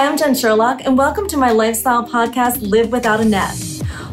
Hi, 0.00 0.06
I'm 0.06 0.16
Jen 0.16 0.34
Sherlock, 0.34 0.86
and 0.86 0.96
welcome 0.96 1.28
to 1.28 1.36
my 1.36 1.50
lifestyle 1.50 2.08
podcast, 2.08 2.62
Live 2.62 2.90
Without 2.90 3.20
a 3.20 3.24
Net. 3.26 3.54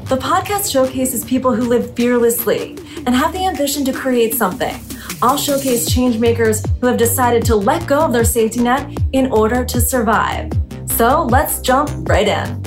The 0.07 0.17
podcast 0.17 0.69
showcases 0.69 1.23
people 1.23 1.55
who 1.55 1.63
live 1.63 1.95
fearlessly 1.95 2.71
and 3.05 3.15
have 3.15 3.31
the 3.31 3.45
ambition 3.45 3.85
to 3.85 3.93
create 3.93 4.33
something. 4.33 4.77
I'll 5.21 5.37
showcase 5.37 5.89
change 5.89 6.17
makers 6.17 6.61
who 6.81 6.87
have 6.87 6.97
decided 6.97 7.45
to 7.45 7.55
let 7.55 7.87
go 7.87 7.99
of 7.99 8.11
their 8.11 8.25
safety 8.25 8.59
net 8.59 8.99
in 9.13 9.31
order 9.31 9.63
to 9.63 9.79
survive. 9.79 10.51
So 10.87 11.23
let's 11.23 11.61
jump 11.61 11.89
right 12.09 12.27
in. 12.27 12.61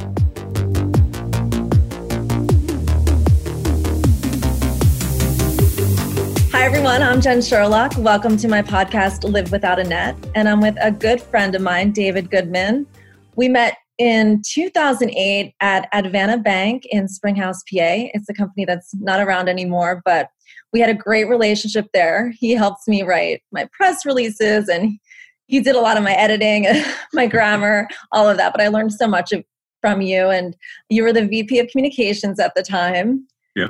Hi, 6.52 6.62
everyone. 6.64 7.02
I'm 7.02 7.20
Jen 7.20 7.42
Sherlock. 7.42 7.98
Welcome 7.98 8.38
to 8.38 8.48
my 8.48 8.62
podcast, 8.62 9.30
Live 9.30 9.52
Without 9.52 9.78
a 9.78 9.84
Net. 9.84 10.16
And 10.34 10.48
I'm 10.48 10.62
with 10.62 10.78
a 10.80 10.90
good 10.90 11.20
friend 11.20 11.54
of 11.54 11.60
mine, 11.60 11.92
David 11.92 12.30
Goodman. 12.30 12.86
We 13.40 13.48
met 13.48 13.78
in 13.96 14.42
2008 14.44 15.54
at 15.62 15.90
Advanta 15.94 16.44
Bank 16.44 16.84
in 16.90 17.08
Springhouse, 17.08 17.62
PA. 17.62 18.10
It's 18.12 18.28
a 18.28 18.34
company 18.34 18.66
that's 18.66 18.94
not 18.96 19.18
around 19.18 19.48
anymore, 19.48 20.02
but 20.04 20.28
we 20.74 20.80
had 20.80 20.90
a 20.90 20.94
great 20.94 21.24
relationship 21.24 21.86
there. 21.94 22.34
He 22.38 22.50
helps 22.50 22.86
me 22.86 23.02
write 23.02 23.40
my 23.50 23.66
press 23.72 24.04
releases 24.04 24.68
and 24.68 24.98
he 25.46 25.58
did 25.60 25.74
a 25.74 25.80
lot 25.80 25.96
of 25.96 26.02
my 26.02 26.12
editing, 26.12 26.66
my 27.14 27.26
grammar, 27.26 27.88
all 28.12 28.28
of 28.28 28.36
that. 28.36 28.52
But 28.52 28.60
I 28.60 28.68
learned 28.68 28.92
so 28.92 29.06
much 29.06 29.32
from 29.80 30.02
you. 30.02 30.28
And 30.28 30.54
you 30.90 31.02
were 31.02 31.14
the 31.14 31.26
VP 31.26 31.60
of 31.60 31.68
communications 31.68 32.38
at 32.38 32.52
the 32.54 32.62
time. 32.62 33.26
Yeah. 33.56 33.68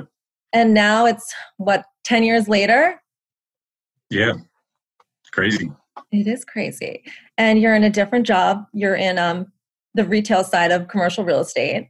And 0.51 0.73
now 0.73 1.05
it's 1.05 1.33
what, 1.55 1.85
10 2.03 2.25
years 2.25 2.49
later? 2.49 3.01
Yeah. 4.09 4.33
It's 5.21 5.29
crazy. 5.31 5.71
It 6.11 6.27
is 6.27 6.43
crazy. 6.43 7.05
And 7.37 7.61
you're 7.61 7.75
in 7.75 7.85
a 7.85 7.89
different 7.89 8.27
job. 8.27 8.65
You're 8.73 8.95
in 8.95 9.17
um, 9.17 9.49
the 9.93 10.05
retail 10.05 10.43
side 10.43 10.71
of 10.71 10.87
commercial 10.87 11.23
real 11.23 11.39
estate. 11.39 11.89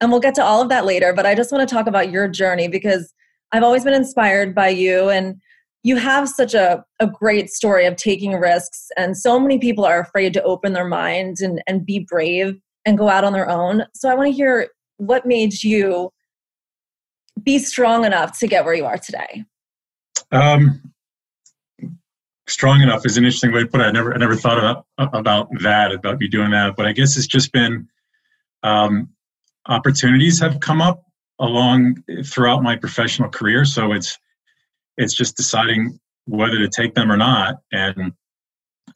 And 0.00 0.10
we'll 0.10 0.20
get 0.20 0.34
to 0.36 0.44
all 0.44 0.62
of 0.62 0.68
that 0.68 0.84
later. 0.84 1.12
But 1.12 1.26
I 1.26 1.34
just 1.34 1.50
want 1.50 1.68
to 1.68 1.74
talk 1.74 1.86
about 1.86 2.10
your 2.10 2.28
journey 2.28 2.68
because 2.68 3.12
I've 3.52 3.62
always 3.62 3.84
been 3.84 3.94
inspired 3.94 4.54
by 4.54 4.68
you. 4.68 5.08
And 5.08 5.36
you 5.82 5.96
have 5.96 6.28
such 6.28 6.54
a, 6.54 6.84
a 7.00 7.06
great 7.06 7.50
story 7.50 7.86
of 7.86 7.96
taking 7.96 8.34
risks. 8.34 8.88
And 8.96 9.16
so 9.16 9.40
many 9.40 9.58
people 9.58 9.84
are 9.84 10.00
afraid 10.00 10.34
to 10.34 10.42
open 10.42 10.72
their 10.72 10.86
minds 10.86 11.40
and, 11.40 11.62
and 11.66 11.84
be 11.84 12.00
brave 12.00 12.56
and 12.84 12.98
go 12.98 13.08
out 13.08 13.24
on 13.24 13.32
their 13.32 13.48
own. 13.48 13.84
So 13.94 14.08
I 14.08 14.14
want 14.14 14.28
to 14.28 14.32
hear 14.32 14.68
what 14.98 15.26
made 15.26 15.62
you 15.62 16.12
be 17.42 17.58
strong 17.58 18.04
enough 18.04 18.38
to 18.38 18.46
get 18.46 18.64
where 18.64 18.74
you 18.74 18.84
are 18.84 18.98
today? 18.98 19.44
Um, 20.32 20.92
strong 22.48 22.80
enough 22.80 23.04
is 23.06 23.16
an 23.16 23.24
interesting 23.24 23.52
way 23.52 23.60
to 23.60 23.66
put 23.66 23.80
it. 23.80 23.84
I 23.84 23.90
never, 23.92 24.14
I 24.14 24.18
never 24.18 24.36
thought 24.36 24.58
about 24.58 24.86
about 24.98 25.48
that, 25.60 25.92
about 25.92 26.18
me 26.18 26.28
doing 26.28 26.50
that. 26.50 26.76
But 26.76 26.86
I 26.86 26.92
guess 26.92 27.16
it's 27.16 27.26
just 27.26 27.52
been 27.52 27.88
um, 28.62 29.10
opportunities 29.66 30.40
have 30.40 30.60
come 30.60 30.80
up 30.80 31.04
along 31.38 32.02
throughout 32.24 32.62
my 32.62 32.76
professional 32.76 33.28
career. 33.28 33.64
So 33.64 33.92
it's 33.92 34.18
it's 34.96 35.14
just 35.14 35.36
deciding 35.36 35.98
whether 36.26 36.58
to 36.58 36.68
take 36.68 36.94
them 36.94 37.10
or 37.10 37.16
not, 37.16 37.56
and 37.72 38.12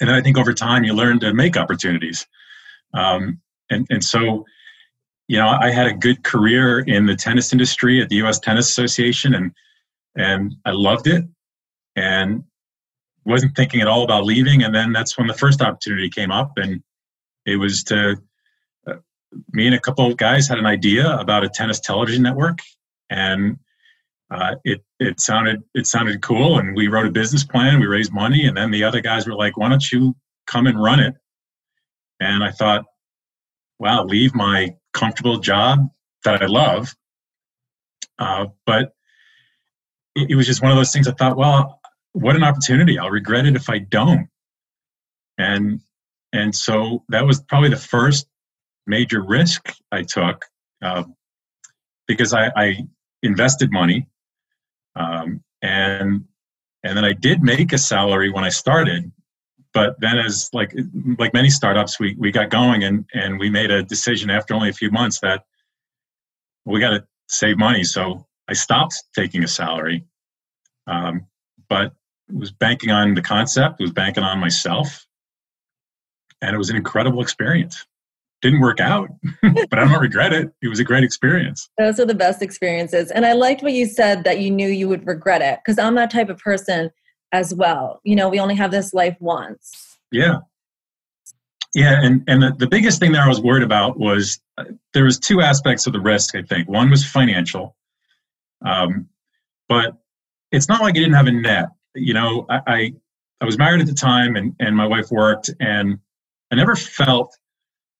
and 0.00 0.10
I 0.10 0.20
think 0.20 0.38
over 0.38 0.52
time 0.52 0.84
you 0.84 0.94
learn 0.94 1.20
to 1.20 1.32
make 1.32 1.56
opportunities. 1.56 2.26
Um, 2.94 3.40
and 3.70 3.86
and 3.90 4.02
so 4.04 4.44
you 5.28 5.38
know, 5.38 5.48
I 5.48 5.70
had 5.70 5.86
a 5.86 5.94
good 5.94 6.24
career 6.24 6.80
in 6.80 7.06
the 7.06 7.16
tennis 7.16 7.52
industry 7.52 8.02
at 8.02 8.08
the 8.08 8.16
U.S. 8.16 8.38
Tennis 8.38 8.68
Association, 8.68 9.34
and 9.34 9.52
and 10.16 10.54
I 10.66 10.72
loved 10.72 11.06
it, 11.06 11.24
and 11.96 12.44
wasn't 13.24 13.54
thinking 13.56 13.80
at 13.80 13.88
all 13.88 14.04
about 14.04 14.24
leaving. 14.24 14.62
And 14.62 14.74
then 14.74 14.92
that's 14.92 15.16
when 15.16 15.26
the 15.26 15.34
first 15.34 15.62
opportunity 15.62 16.10
came 16.10 16.30
up, 16.30 16.52
and 16.56 16.82
it 17.46 17.56
was 17.56 17.84
to 17.84 18.16
uh, 18.86 18.94
me 19.52 19.66
and 19.66 19.74
a 19.74 19.80
couple 19.80 20.06
of 20.06 20.16
guys 20.16 20.48
had 20.48 20.58
an 20.58 20.66
idea 20.66 21.16
about 21.16 21.44
a 21.44 21.48
tennis 21.48 21.80
television 21.80 22.22
network, 22.22 22.58
and 23.10 23.58
uh, 24.30 24.56
it 24.64 24.82
it 24.98 25.20
sounded 25.20 25.62
it 25.74 25.86
sounded 25.86 26.22
cool, 26.22 26.58
and 26.58 26.76
we 26.76 26.88
wrote 26.88 27.06
a 27.06 27.10
business 27.10 27.44
plan, 27.44 27.80
we 27.80 27.86
raised 27.86 28.12
money, 28.12 28.46
and 28.46 28.56
then 28.56 28.70
the 28.70 28.84
other 28.84 29.00
guys 29.00 29.26
were 29.26 29.34
like, 29.34 29.56
"Why 29.56 29.68
don't 29.68 29.92
you 29.92 30.16
come 30.46 30.66
and 30.66 30.82
run 30.82 31.00
it?" 31.00 31.14
And 32.20 32.44
I 32.44 32.52
thought, 32.52 32.84
wow, 33.82 34.04
leave 34.04 34.32
my 34.32 34.76
comfortable 34.92 35.38
job 35.38 35.88
that 36.24 36.40
I 36.40 36.46
love. 36.46 36.94
Uh, 38.16 38.46
but 38.64 38.92
it, 40.14 40.30
it, 40.30 40.36
was 40.36 40.46
just 40.46 40.62
one 40.62 40.70
of 40.70 40.76
those 40.76 40.92
things 40.92 41.08
I 41.08 41.12
thought, 41.12 41.36
well, 41.36 41.80
what 42.12 42.36
an 42.36 42.44
opportunity. 42.44 42.98
I'll 42.98 43.10
regret 43.10 43.46
it 43.46 43.56
if 43.56 43.68
I 43.68 43.78
don't. 43.78 44.28
And 45.38 45.80
and 46.32 46.54
so 46.54 47.04
that 47.08 47.26
was 47.26 47.42
probably 47.42 47.68
the 47.68 47.76
first 47.76 48.26
major 48.86 49.22
risk 49.22 49.74
I 49.90 50.02
took 50.02 50.44
uh, 50.82 51.04
because 52.08 52.32
I, 52.32 52.50
I, 52.56 52.86
invested 53.22 53.70
money 53.70 54.08
um, 54.96 55.42
and 55.62 56.24
and 56.82 56.96
then 56.96 57.04
I 57.04 57.12
did 57.12 57.42
make 57.42 57.72
a 57.72 57.78
salary 57.78 58.30
when 58.30 58.42
I 58.42 58.48
started, 58.48 59.12
but 59.72 59.94
then 60.00 60.18
as 60.18 60.50
like 60.52 60.74
like 61.18 61.32
many 61.32 61.50
startups 61.50 61.98
we, 61.98 62.14
we 62.18 62.30
got 62.30 62.50
going 62.50 62.84
and 62.84 63.04
and 63.14 63.38
we 63.38 63.48
made 63.50 63.70
a 63.70 63.82
decision 63.82 64.30
after 64.30 64.54
only 64.54 64.68
a 64.68 64.72
few 64.72 64.90
months 64.90 65.20
that 65.20 65.44
we 66.64 66.80
got 66.80 66.90
to 66.90 67.04
save 67.28 67.56
money 67.56 67.82
so 67.82 68.26
i 68.48 68.52
stopped 68.52 69.02
taking 69.14 69.42
a 69.42 69.48
salary 69.48 70.04
um, 70.86 71.26
but 71.68 71.92
was 72.32 72.50
banking 72.50 72.90
on 72.90 73.14
the 73.14 73.22
concept 73.22 73.80
was 73.80 73.92
banking 73.92 74.24
on 74.24 74.38
myself 74.38 75.06
and 76.40 76.54
it 76.54 76.58
was 76.58 76.70
an 76.70 76.76
incredible 76.76 77.22
experience 77.22 77.86
didn't 78.40 78.60
work 78.60 78.80
out 78.80 79.08
but 79.42 79.78
i 79.78 79.84
don't 79.84 80.00
regret 80.00 80.32
it 80.32 80.52
it 80.62 80.68
was 80.68 80.80
a 80.80 80.84
great 80.84 81.04
experience 81.04 81.68
those 81.78 82.00
are 82.00 82.06
the 82.06 82.14
best 82.14 82.42
experiences 82.42 83.10
and 83.10 83.24
i 83.24 83.32
liked 83.32 83.62
what 83.62 83.72
you 83.72 83.86
said 83.86 84.24
that 84.24 84.40
you 84.40 84.50
knew 84.50 84.68
you 84.68 84.88
would 84.88 85.06
regret 85.06 85.42
it 85.42 85.60
because 85.64 85.78
i'm 85.78 85.94
that 85.94 86.10
type 86.10 86.28
of 86.28 86.38
person 86.38 86.90
as 87.32 87.54
well. 87.54 88.00
You 88.04 88.14
know, 88.14 88.28
we 88.28 88.38
only 88.38 88.54
have 88.54 88.70
this 88.70 88.94
life 88.94 89.16
once. 89.18 89.98
Yeah. 90.10 90.38
Yeah, 91.74 91.98
and 92.02 92.22
and 92.28 92.42
the, 92.42 92.54
the 92.58 92.66
biggest 92.66 93.00
thing 93.00 93.12
that 93.12 93.22
I 93.22 93.28
was 93.28 93.40
worried 93.40 93.62
about 93.62 93.98
was 93.98 94.38
uh, 94.58 94.64
there 94.92 95.04
was 95.04 95.18
two 95.18 95.40
aspects 95.40 95.86
of 95.86 95.94
the 95.94 96.00
risk. 96.00 96.34
I 96.34 96.42
think 96.42 96.68
one 96.68 96.90
was 96.90 97.02
financial, 97.02 97.74
um, 98.62 99.08
but 99.70 99.96
it's 100.50 100.68
not 100.68 100.82
like 100.82 100.90
I 100.90 100.98
didn't 100.98 101.14
have 101.14 101.28
a 101.28 101.32
net. 101.32 101.70
You 101.94 102.14
know, 102.14 102.46
I, 102.48 102.60
I 102.66 102.92
I 103.40 103.44
was 103.44 103.58
married 103.58 103.80
at 103.80 103.86
the 103.86 103.94
time, 103.94 104.36
and 104.36 104.54
and 104.60 104.76
my 104.76 104.86
wife 104.86 105.10
worked, 105.10 105.50
and 105.60 105.98
I 106.50 106.56
never 106.56 106.76
felt. 106.76 107.36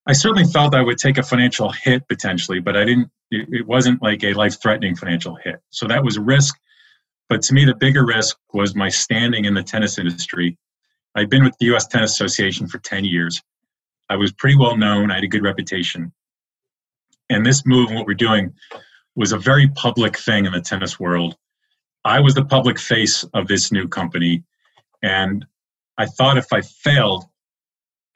I 0.07 0.15
certainly 0.15 0.45
felt 0.45 0.75
I 0.75 0.83
would 0.83 0.99
take 0.99 1.19
a 1.19 1.23
financial 1.23 1.71
hit 1.71 2.09
potentially, 2.09 2.61
but 2.61 2.77
I 2.77 2.85
didn't. 2.85 3.11
It, 3.31 3.49
it 3.51 3.67
wasn't 3.67 4.03
like 4.03 4.25
a 4.25 4.35
life-threatening 4.35 4.97
financial 4.97 5.37
hit. 5.37 5.61
So 5.71 5.87
that 5.87 6.05
was 6.05 6.17
a 6.17 6.21
risk 6.21 6.55
but 7.33 7.41
to 7.45 7.55
me, 7.55 7.65
the 7.65 7.75
bigger 7.75 8.05
risk 8.05 8.37
was 8.53 8.75
my 8.75 8.91
standing 8.91 9.47
in 9.47 9.55
the 9.55 9.63
tennis 9.63 9.99
industry. 9.99 10.59
I'd 11.15 11.31
been 11.31 11.43
with 11.43 11.57
the 11.59 11.75
US 11.75 11.87
Tennis 11.87 12.13
Association 12.13 12.69
for 12.69 12.77
10 12.77 13.07
years. 13.07 13.41
I 14.11 14.17
was 14.17 14.33
pretty 14.33 14.59
well 14.59 14.77
known, 14.77 15.11
I 15.11 15.15
had 15.15 15.25
a 15.25 15.29
good 15.29 15.43
reputation. 15.43 16.13
And 17.31 17.47
this 17.47 17.65
move, 17.65 17.89
and 17.89 17.97
what 17.97 18.07
we're 18.07 18.13
doing, 18.13 18.53
was 19.17 19.33
a 19.33 19.39
very 19.39 19.67
public 19.69 20.19
thing 20.19 20.45
in 20.45 20.53
the 20.53 20.61
tennis 20.61 21.01
world. 21.01 21.35
I 22.05 22.21
was 22.21 22.35
the 22.35 22.45
public 22.45 22.79
face 22.79 23.25
of 23.35 23.47
this 23.47 23.71
new 23.71 23.89
company. 23.89 24.45
And 25.03 25.45
I 25.99 26.07
thought 26.07 26.39
if 26.39 26.53
I 26.53 26.61
failed, 26.63 27.25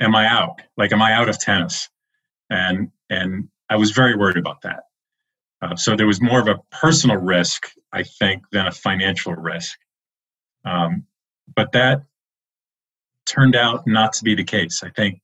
am 0.01 0.15
I 0.15 0.27
out? 0.27 0.61
Like, 0.77 0.93
am 0.93 1.03
I 1.03 1.13
out 1.13 1.29
of 1.29 1.39
tennis? 1.39 1.89
And 2.51 2.91
and 3.11 3.49
I 3.71 3.77
was 3.77 3.91
very 3.93 4.17
worried 4.17 4.37
about 4.37 4.63
that. 4.63 4.85
Uh, 5.63 5.77
so 5.77 5.97
there 5.97 6.07
was 6.07 6.21
more 6.21 6.41
of 6.41 6.49
a 6.49 6.61
personal 6.71 7.17
risk, 7.17 7.69
I 7.93 8.03
think, 8.03 8.45
than 8.53 8.67
a 8.67 8.73
financial 8.73 9.35
risk. 9.35 9.79
Um, 10.65 11.05
but 11.55 11.73
that 11.73 12.03
turned 13.25 13.57
out 13.57 13.87
not 13.87 14.13
to 14.15 14.25
be 14.25 14.35
the 14.35 14.45
case. 14.45 14.83
I 14.83 14.91
think 14.91 15.21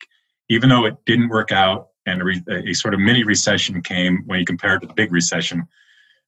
even 0.48 0.69
though 0.69 0.84
it 0.86 0.96
didn't 1.06 1.28
work 1.28 1.52
out 1.52 1.88
and 2.06 2.20
a, 2.20 2.25
re- 2.25 2.44
a 2.48 2.72
sort 2.75 2.94
of 2.94 3.00
mini 3.00 3.25
recession 3.25 3.82
came 3.82 4.22
when 4.26 4.40
you 4.40 4.44
compare 4.44 4.75
it 4.75 4.81
to 4.81 4.86
the 4.86 4.94
big 4.94 5.12
recession 5.12 5.66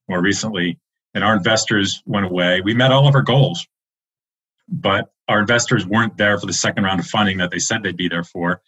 more 0.08 0.20
recently, 0.20 0.78
and 1.14 1.22
our 1.24 1.36
investors 1.36 2.02
went 2.06 2.26
away, 2.26 2.60
we 2.60 2.74
met 2.74 2.92
all 2.92 3.06
of 3.06 3.14
our 3.14 3.22
goals. 3.22 3.66
But 4.68 5.10
our 5.28 5.40
investors 5.40 5.86
weren't 5.86 6.16
there 6.16 6.38
for 6.38 6.46
the 6.46 6.52
second 6.52 6.84
round 6.84 7.00
of 7.00 7.06
funding 7.06 7.38
that 7.38 7.50
they 7.50 7.58
said 7.58 7.82
they'd 7.82 7.96
be 7.96 8.08
there 8.08 8.24
for. 8.24 8.62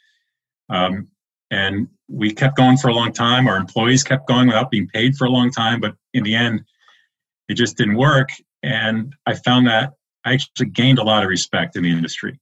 Um, 0.69 1.09
and 1.51 1.89
we 2.09 2.33
kept 2.33 2.57
going 2.57 2.77
for 2.77 2.89
a 2.89 2.95
long 2.95 3.13
time. 3.13 3.47
Our 3.49 3.57
employees 3.57 4.05
kept 4.05 4.27
going 4.29 4.47
without 4.47 4.71
being 4.71 4.89
paid 4.89 5.17
for 5.17 5.27
a 5.27 5.31
long 5.31 5.51
time, 5.51 5.81
but 5.81 5.95
in 6.13 6.23
the 6.23 6.35
end, 6.35 6.65
it 7.49 7.55
just 7.55 7.77
didn't 7.77 7.97
work. 7.97 8.31
And 8.63 9.15
I 9.27 9.35
found 9.35 9.67
that 9.69 9.95
I 10.25 10.35
actually 10.35 10.67
gained 10.67 10.99
a 10.99 11.05
lot 11.05 11.23
of 11.23 11.29
respect 11.29 11.77
in 11.77 11.85
the 11.85 11.91
industry, 11.91 12.39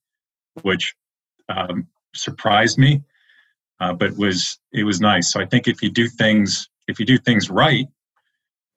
which 0.63 0.95
um, 1.49 1.87
surprised 2.15 2.79
me, 2.79 3.03
uh, 3.81 3.93
but 3.93 4.17
was 4.17 4.59
it 4.73 4.85
was 4.85 5.01
nice. 5.01 5.31
So 5.31 5.41
I 5.41 5.47
think 5.47 5.69
if 5.69 5.83
you 5.83 5.91
do 5.91 6.09
things 6.09 6.69
if 6.89 6.99
you 6.99 7.07
do 7.07 7.19
things 7.19 7.51
right, 7.51 7.87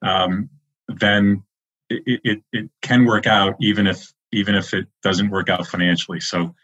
um, 0.02 0.50
then 0.88 1.42
it, 1.90 2.20
it, 2.24 2.42
it 2.52 2.70
can 2.82 3.04
work 3.04 3.26
out 3.26 3.56
even 3.60 3.86
if 3.86 4.12
even 4.32 4.54
if 4.54 4.74
it 4.74 4.86
doesn't 5.02 5.30
work 5.30 5.48
out 5.48 5.66
financially. 5.66 6.20
So 6.20 6.54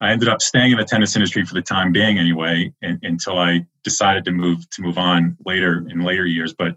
I 0.00 0.10
ended 0.10 0.28
up 0.28 0.40
staying 0.40 0.72
in 0.72 0.78
the 0.78 0.84
tennis 0.84 1.14
industry 1.14 1.44
for 1.44 1.54
the 1.54 1.62
time 1.62 1.92
being, 1.92 2.18
anyway, 2.18 2.72
and, 2.82 2.98
until 3.02 3.38
I 3.38 3.66
decided 3.84 4.24
to 4.24 4.32
move 4.32 4.68
to 4.70 4.82
move 4.82 4.98
on 4.98 5.36
later 5.44 5.86
in 5.88 6.00
later 6.00 6.26
years. 6.26 6.54
But 6.54 6.76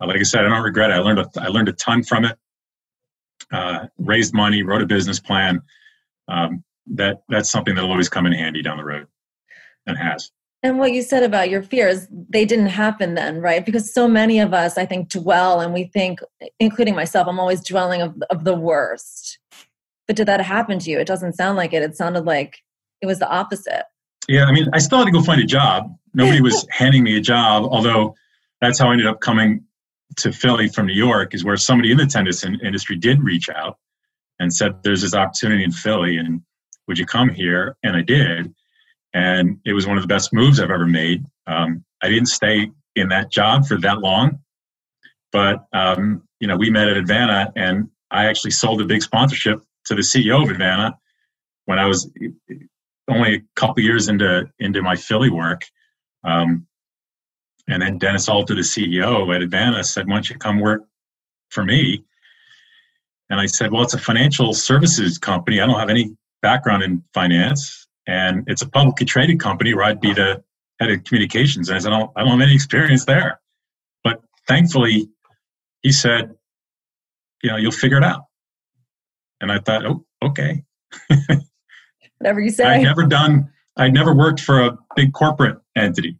uh, 0.00 0.06
like 0.06 0.18
I 0.18 0.24
said, 0.24 0.44
I 0.44 0.48
don't 0.48 0.62
regret 0.62 0.90
it. 0.90 0.94
I 0.94 0.98
learned 0.98 1.20
a, 1.20 1.30
I 1.38 1.48
learned 1.48 1.68
a 1.68 1.72
ton 1.72 2.02
from 2.02 2.24
it. 2.24 2.36
Uh, 3.50 3.86
raised 3.98 4.34
money, 4.34 4.62
wrote 4.62 4.82
a 4.82 4.86
business 4.86 5.20
plan. 5.20 5.62
Um, 6.28 6.64
that 6.94 7.22
that's 7.28 7.50
something 7.50 7.74
that'll 7.74 7.90
always 7.90 8.08
come 8.08 8.26
in 8.26 8.32
handy 8.32 8.62
down 8.62 8.76
the 8.76 8.84
road, 8.84 9.06
and 9.86 9.96
has. 9.96 10.30
And 10.64 10.78
what 10.78 10.92
you 10.92 11.02
said 11.02 11.24
about 11.24 11.50
your 11.50 11.62
fears, 11.62 12.06
they 12.10 12.44
didn't 12.44 12.68
happen 12.68 13.14
then, 13.14 13.40
right? 13.40 13.66
Because 13.66 13.92
so 13.92 14.06
many 14.06 14.38
of 14.38 14.54
us, 14.54 14.78
I 14.78 14.86
think, 14.86 15.08
dwell 15.08 15.60
and 15.60 15.74
we 15.74 15.84
think, 15.84 16.20
including 16.60 16.94
myself, 16.94 17.26
I'm 17.26 17.40
always 17.40 17.64
dwelling 17.64 18.00
of, 18.00 18.14
of 18.30 18.44
the 18.44 18.54
worst. 18.54 19.38
But 20.06 20.14
did 20.14 20.26
that 20.28 20.40
happen 20.40 20.78
to 20.78 20.90
you? 20.90 21.00
It 21.00 21.06
doesn't 21.06 21.34
sound 21.34 21.56
like 21.56 21.72
it. 21.72 21.82
It 21.82 21.96
sounded 21.96 22.24
like 22.24 22.62
it 23.00 23.06
was 23.06 23.18
the 23.18 23.28
opposite. 23.28 23.84
Yeah, 24.28 24.44
I 24.44 24.52
mean, 24.52 24.68
I 24.72 24.78
still 24.78 24.98
had 24.98 25.06
to 25.06 25.10
go 25.10 25.20
find 25.20 25.40
a 25.40 25.46
job. 25.46 25.96
Nobody 26.14 26.40
was 26.40 26.64
handing 26.70 27.02
me 27.02 27.16
a 27.16 27.20
job, 27.20 27.64
although 27.64 28.14
that's 28.60 28.78
how 28.78 28.88
I 28.88 28.92
ended 28.92 29.08
up 29.08 29.20
coming 29.20 29.64
to 30.18 30.30
Philly 30.30 30.68
from 30.68 30.86
New 30.86 30.94
York, 30.94 31.34
is 31.34 31.44
where 31.44 31.56
somebody 31.56 31.90
in 31.90 31.96
the 31.96 32.06
tennis 32.06 32.44
industry 32.44 32.96
did 32.96 33.22
reach 33.22 33.48
out 33.48 33.78
and 34.38 34.54
said, 34.54 34.82
There's 34.84 35.02
this 35.02 35.14
opportunity 35.14 35.64
in 35.64 35.72
Philly, 35.72 36.18
and 36.18 36.42
would 36.86 36.98
you 36.98 37.06
come 37.06 37.30
here? 37.30 37.76
And 37.82 37.96
I 37.96 38.02
did 38.02 38.54
and 39.14 39.58
it 39.64 39.72
was 39.72 39.86
one 39.86 39.96
of 39.96 40.02
the 40.02 40.08
best 40.08 40.32
moves 40.32 40.60
I've 40.60 40.70
ever 40.70 40.86
made. 40.86 41.24
Um, 41.46 41.84
I 42.02 42.08
didn't 42.08 42.26
stay 42.26 42.70
in 42.96 43.08
that 43.08 43.30
job 43.30 43.66
for 43.66 43.78
that 43.78 43.98
long, 43.98 44.38
but 45.30 45.66
um, 45.72 46.22
you 46.40 46.48
know, 46.48 46.56
we 46.56 46.70
met 46.70 46.88
at 46.88 46.96
Advanta, 46.96 47.52
and 47.56 47.88
I 48.10 48.26
actually 48.26 48.52
sold 48.52 48.80
a 48.80 48.84
big 48.84 49.02
sponsorship 49.02 49.62
to 49.86 49.94
the 49.94 50.02
CEO 50.02 50.42
of 50.42 50.54
Advanta 50.54 50.94
when 51.66 51.78
I 51.78 51.86
was 51.86 52.10
only 53.08 53.36
a 53.36 53.42
couple 53.56 53.82
years 53.82 54.08
into 54.08 54.48
into 54.58 54.82
my 54.82 54.96
Philly 54.96 55.30
work. 55.30 55.62
Um, 56.24 56.66
and 57.68 57.80
then 57.80 57.98
Dennis 57.98 58.28
Alter, 58.28 58.54
the 58.54 58.62
CEO 58.62 59.34
at 59.34 59.42
Advanta, 59.42 59.84
said, 59.84 60.06
"Why 60.06 60.14
don't 60.14 60.30
you 60.30 60.36
come 60.36 60.60
work 60.60 60.82
for 61.50 61.64
me?" 61.64 62.04
And 63.30 63.40
I 63.40 63.46
said, 63.46 63.72
"Well, 63.72 63.82
it's 63.82 63.94
a 63.94 63.98
financial 63.98 64.52
services 64.52 65.18
company. 65.18 65.60
I 65.60 65.66
don't 65.66 65.78
have 65.78 65.90
any 65.90 66.16
background 66.42 66.82
in 66.82 67.02
finance 67.14 67.81
and 68.06 68.44
it's 68.46 68.62
a 68.62 68.68
publicly 68.68 69.06
traded 69.06 69.40
company 69.40 69.74
where 69.74 69.84
I'd 69.84 70.00
be 70.00 70.12
the 70.12 70.42
head 70.80 70.90
of 70.90 71.04
communications. 71.04 71.68
And 71.68 71.76
I 71.76 71.80
said, 71.80 71.92
I 71.92 71.98
don't, 71.98 72.10
I 72.16 72.20
don't 72.20 72.30
have 72.30 72.40
any 72.40 72.54
experience 72.54 73.04
there. 73.04 73.40
But 74.02 74.20
thankfully, 74.48 75.08
he 75.82 75.92
said, 75.92 76.34
you 77.42 77.50
know, 77.50 77.56
you'll 77.56 77.72
figure 77.72 77.98
it 77.98 78.04
out. 78.04 78.24
And 79.40 79.50
I 79.50 79.58
thought, 79.58 79.84
oh, 79.86 80.04
okay. 80.22 80.64
Whatever 82.18 82.40
you 82.40 82.50
say. 82.50 82.64
I'd 82.64 82.82
never 82.82 83.04
done, 83.04 83.50
I'd 83.76 83.94
never 83.94 84.14
worked 84.14 84.40
for 84.40 84.60
a 84.60 84.78
big 84.96 85.12
corporate 85.12 85.58
entity. 85.76 86.18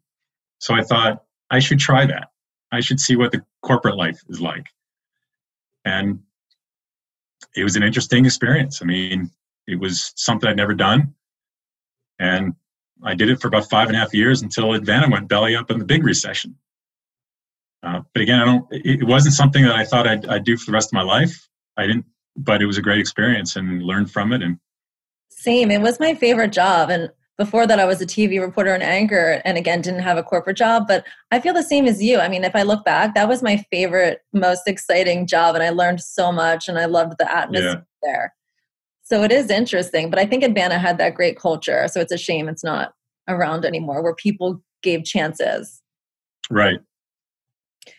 So 0.58 0.74
I 0.74 0.82
thought 0.82 1.24
I 1.50 1.58
should 1.58 1.78
try 1.78 2.06
that. 2.06 2.28
I 2.72 2.80
should 2.80 3.00
see 3.00 3.16
what 3.16 3.32
the 3.32 3.44
corporate 3.62 3.96
life 3.96 4.20
is 4.28 4.40
like. 4.40 4.66
And 5.84 6.20
it 7.54 7.64
was 7.64 7.76
an 7.76 7.82
interesting 7.82 8.24
experience. 8.24 8.80
I 8.82 8.86
mean, 8.86 9.30
it 9.66 9.78
was 9.78 10.12
something 10.16 10.48
I'd 10.48 10.56
never 10.56 10.74
done. 10.74 11.14
And 12.18 12.54
I 13.02 13.14
did 13.14 13.30
it 13.30 13.40
for 13.40 13.48
about 13.48 13.68
five 13.68 13.88
and 13.88 13.96
a 13.96 14.00
half 14.00 14.14
years 14.14 14.42
until 14.42 14.68
Advanta 14.68 15.10
went 15.10 15.28
belly 15.28 15.56
up 15.56 15.70
in 15.70 15.78
the 15.78 15.84
big 15.84 16.04
recession. 16.04 16.56
Uh, 17.82 18.00
but 18.14 18.22
again, 18.22 18.40
I 18.40 18.44
don't. 18.44 18.66
It 18.70 19.04
wasn't 19.04 19.34
something 19.34 19.64
that 19.64 19.74
I 19.74 19.84
thought 19.84 20.06
I'd, 20.06 20.26
I'd, 20.26 20.44
do 20.44 20.56
for 20.56 20.66
the 20.66 20.72
rest 20.72 20.90
of 20.90 20.92
my 20.92 21.02
life. 21.02 21.48
I 21.76 21.86
didn't, 21.86 22.06
but 22.36 22.62
it 22.62 22.66
was 22.66 22.78
a 22.78 22.82
great 22.82 23.00
experience 23.00 23.56
and 23.56 23.82
learned 23.82 24.10
from 24.10 24.32
it. 24.32 24.40
And 24.40 24.58
same, 25.30 25.70
it 25.70 25.80
was 25.80 25.98
my 25.98 26.14
favorite 26.14 26.52
job. 26.52 26.90
And 26.90 27.10
before 27.38 27.66
that, 27.66 27.80
I 27.80 27.84
was 27.84 28.00
a 28.00 28.06
TV 28.06 28.40
reporter 28.40 28.72
and 28.72 28.84
anchor, 28.84 29.42
and 29.44 29.58
again, 29.58 29.80
didn't 29.80 30.00
have 30.00 30.16
a 30.16 30.22
corporate 30.22 30.56
job. 30.56 30.86
But 30.86 31.04
I 31.32 31.40
feel 31.40 31.54
the 31.54 31.62
same 31.64 31.86
as 31.86 32.00
you. 32.00 32.20
I 32.20 32.28
mean, 32.28 32.44
if 32.44 32.54
I 32.54 32.62
look 32.62 32.84
back, 32.84 33.16
that 33.16 33.28
was 33.28 33.42
my 33.42 33.56
favorite, 33.72 34.20
most 34.32 34.68
exciting 34.68 35.26
job, 35.26 35.56
and 35.56 35.64
I 35.64 35.70
learned 35.70 36.00
so 36.00 36.30
much, 36.30 36.68
and 36.68 36.78
I 36.78 36.84
loved 36.84 37.14
the 37.18 37.34
atmosphere 37.34 37.68
yeah. 37.68 37.80
there. 38.02 38.34
So 39.12 39.22
it 39.22 39.30
is 39.30 39.50
interesting, 39.50 40.08
but 40.08 40.18
I 40.18 40.24
think 40.24 40.42
Advanta 40.42 40.80
had 40.80 40.96
that 40.96 41.14
great 41.14 41.38
culture. 41.38 41.86
So 41.86 42.00
it's 42.00 42.12
a 42.12 42.16
shame 42.16 42.48
it's 42.48 42.64
not 42.64 42.94
around 43.28 43.66
anymore 43.66 44.02
where 44.02 44.14
people 44.14 44.62
gave 44.82 45.04
chances. 45.04 45.82
Right. 46.50 46.78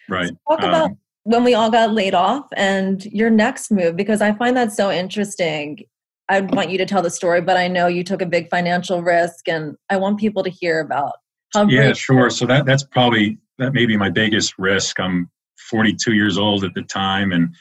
Right. 0.09 0.29
So 0.29 0.35
talk 0.49 0.63
um, 0.63 0.69
about 0.69 0.91
when 1.21 1.43
we 1.43 1.53
all 1.53 1.69
got 1.69 1.91
laid 1.91 2.15
off 2.15 2.47
and 2.57 3.05
your 3.05 3.29
next 3.29 3.69
move 3.69 3.95
because 3.95 4.23
I 4.23 4.31
find 4.33 4.57
that 4.57 4.71
so 4.71 4.89
interesting. 4.89 5.83
I'd 6.29 6.51
want 6.55 6.71
you 6.71 6.79
to 6.79 6.85
tell 6.87 7.03
the 7.03 7.11
story, 7.11 7.41
but 7.41 7.57
I 7.57 7.67
know 7.67 7.85
you 7.85 8.03
took 8.03 8.23
a 8.23 8.25
big 8.25 8.49
financial 8.49 9.03
risk 9.03 9.47
and 9.47 9.75
I 9.91 9.97
want 9.97 10.19
people 10.19 10.41
to 10.41 10.49
hear 10.49 10.79
about 10.79 11.13
how 11.53 11.67
Yeah, 11.67 11.93
sure. 11.93 12.31
So 12.31 12.47
that 12.47 12.65
that's 12.65 12.85
probably 12.85 13.37
that 13.59 13.73
may 13.73 13.85
be 13.85 13.97
my 13.97 14.09
biggest 14.09 14.55
risk. 14.57 14.99
I'm 14.99 15.29
42 15.69 16.13
years 16.13 16.39
old 16.39 16.63
at 16.63 16.73
the 16.73 16.81
time 16.81 17.31
and 17.31 17.53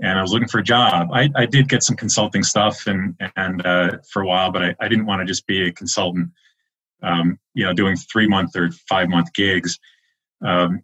and 0.00 0.18
I 0.18 0.22
was 0.22 0.32
looking 0.32 0.48
for 0.48 0.58
a 0.58 0.64
job. 0.64 1.08
I, 1.12 1.28
I 1.34 1.46
did 1.46 1.68
get 1.68 1.82
some 1.82 1.96
consulting 1.96 2.42
stuff 2.42 2.86
and 2.86 3.14
and 3.36 3.64
uh, 3.66 3.98
for 4.10 4.22
a 4.22 4.26
while, 4.26 4.52
but 4.52 4.62
I, 4.62 4.74
I 4.80 4.88
didn't 4.88 5.06
want 5.06 5.20
to 5.20 5.26
just 5.26 5.46
be 5.46 5.66
a 5.66 5.72
consultant, 5.72 6.30
um, 7.02 7.38
you 7.54 7.64
know, 7.64 7.72
doing 7.72 7.96
three 7.96 8.28
month 8.28 8.56
or 8.56 8.70
five 8.88 9.08
month 9.08 9.32
gigs. 9.34 9.78
Um, 10.44 10.82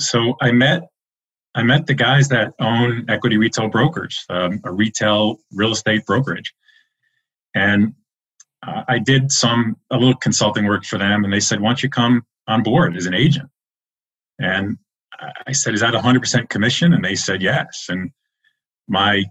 so 0.00 0.34
I 0.40 0.50
met 0.52 0.88
I 1.54 1.62
met 1.62 1.86
the 1.86 1.94
guys 1.94 2.28
that 2.28 2.54
own 2.60 3.06
Equity 3.08 3.36
Retail 3.36 3.68
Brokers, 3.68 4.24
um, 4.30 4.60
a 4.64 4.72
retail 4.72 5.38
real 5.52 5.72
estate 5.72 6.04
brokerage, 6.06 6.52
and 7.54 7.94
uh, 8.66 8.82
I 8.88 8.98
did 8.98 9.30
some 9.30 9.76
a 9.90 9.96
little 9.96 10.16
consulting 10.16 10.66
work 10.66 10.84
for 10.84 10.98
them, 10.98 11.24
and 11.24 11.32
they 11.32 11.40
said, 11.40 11.60
"Why 11.60 11.70
don't 11.70 11.82
you 11.82 11.90
come 11.90 12.26
on 12.48 12.64
board 12.64 12.96
as 12.96 13.06
an 13.06 13.14
agent?" 13.14 13.48
And 14.40 14.78
I 15.46 15.52
said, 15.52 15.74
"Is 15.74 15.80
that 15.82 15.94
100% 15.94 16.48
commission?" 16.48 16.92
And 16.92 17.04
they 17.04 17.14
said, 17.14 17.42
"Yes." 17.42 17.86
And 17.88 18.10
my 18.92 19.24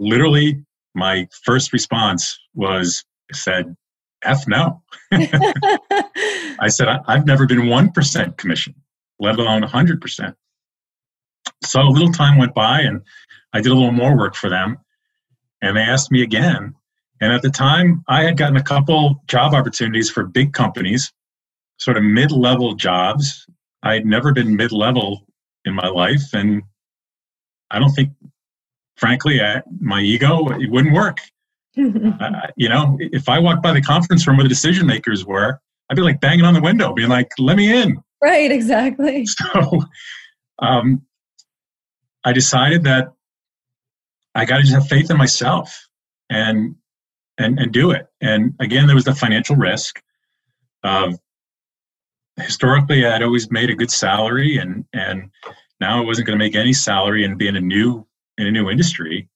literally 0.00 0.64
my 0.94 1.28
first 1.44 1.72
response 1.72 2.40
was 2.54 3.04
said 3.32 3.76
f 4.24 4.48
no. 4.48 4.82
I 5.12 6.68
said 6.68 6.88
I, 6.88 7.14
have 7.14 7.26
never 7.26 7.46
been 7.46 7.60
1% 7.60 8.36
commission 8.36 8.74
let 9.20 9.38
alone 9.38 9.62
100% 9.62 10.34
so 11.62 11.80
a 11.80 11.90
little 11.90 12.12
time 12.12 12.38
went 12.38 12.54
by 12.54 12.80
and 12.80 13.02
i 13.52 13.60
did 13.60 13.70
a 13.70 13.74
little 13.74 13.92
more 13.92 14.16
work 14.16 14.34
for 14.34 14.48
them 14.48 14.78
and 15.60 15.76
they 15.76 15.80
asked 15.82 16.12
me 16.12 16.22
again. 16.22 16.74
And 17.20 17.32
at 17.32 17.42
the 17.42 17.50
time 17.50 18.02
i 18.08 18.22
had 18.24 18.38
gotten 18.38 18.56
a 18.56 18.62
couple 18.62 19.22
job 19.28 19.54
opportunities 19.54 20.10
for 20.10 20.24
big 20.24 20.52
companies 20.52 21.12
sort 21.78 21.96
of 21.96 22.02
mid-level 22.02 22.74
jobs. 22.74 23.46
I 23.84 23.94
had 23.94 24.06
never 24.06 24.32
been 24.32 24.56
mid-level 24.56 25.24
in 25.64 25.74
my 25.74 25.88
life 25.88 26.32
and 26.32 26.62
i 27.70 27.78
don't 27.78 27.90
think 27.90 28.10
frankly, 28.98 29.40
I, 29.40 29.62
my 29.80 30.00
ego, 30.00 30.48
it 30.48 30.70
wouldn't 30.70 30.94
work. 30.94 31.18
uh, 31.78 32.30
you 32.56 32.68
know, 32.68 32.96
if 33.00 33.28
I 33.28 33.38
walked 33.38 33.62
by 33.62 33.72
the 33.72 33.80
conference 33.80 34.26
room 34.26 34.36
where 34.36 34.44
the 34.44 34.48
decision 34.48 34.86
makers 34.86 35.24
were, 35.24 35.60
I'd 35.88 35.94
be 35.94 36.02
like 36.02 36.20
banging 36.20 36.44
on 36.44 36.52
the 36.52 36.60
window, 36.60 36.92
being 36.92 37.08
like, 37.08 37.30
let 37.38 37.56
me 37.56 37.74
in. 37.74 38.02
Right, 38.22 38.50
exactly. 38.50 39.26
So 39.54 39.80
um, 40.60 41.02
I 42.24 42.32
decided 42.32 42.82
that 42.84 43.12
I 44.34 44.44
got 44.44 44.56
to 44.56 44.62
just 44.62 44.74
have 44.74 44.88
faith 44.88 45.10
in 45.10 45.16
myself 45.16 45.88
and 46.28 46.74
and 47.38 47.60
and 47.60 47.72
do 47.72 47.92
it. 47.92 48.08
And 48.20 48.54
again, 48.58 48.86
there 48.86 48.96
was 48.96 49.04
the 49.04 49.14
financial 49.14 49.54
risk. 49.54 50.02
Of 50.82 51.14
historically, 52.36 53.06
I'd 53.06 53.22
always 53.22 53.50
made 53.52 53.70
a 53.70 53.74
good 53.74 53.90
salary, 53.90 54.58
and 54.58 54.84
and 54.92 55.30
now 55.80 56.02
I 56.02 56.04
wasn't 56.04 56.26
going 56.26 56.38
to 56.38 56.44
make 56.44 56.56
any 56.56 56.72
salary 56.72 57.24
and 57.24 57.38
be 57.38 57.46
in 57.46 57.56
a 57.56 57.60
new 57.60 58.04
in 58.38 58.46
a 58.46 58.50
new 58.50 58.70
industry. 58.70 59.28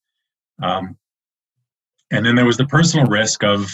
Um, 0.61 0.97
and 2.11 2.25
then 2.25 2.35
there 2.35 2.45
was 2.45 2.57
the 2.57 2.65
personal 2.65 3.05
risk 3.07 3.43
of 3.43 3.71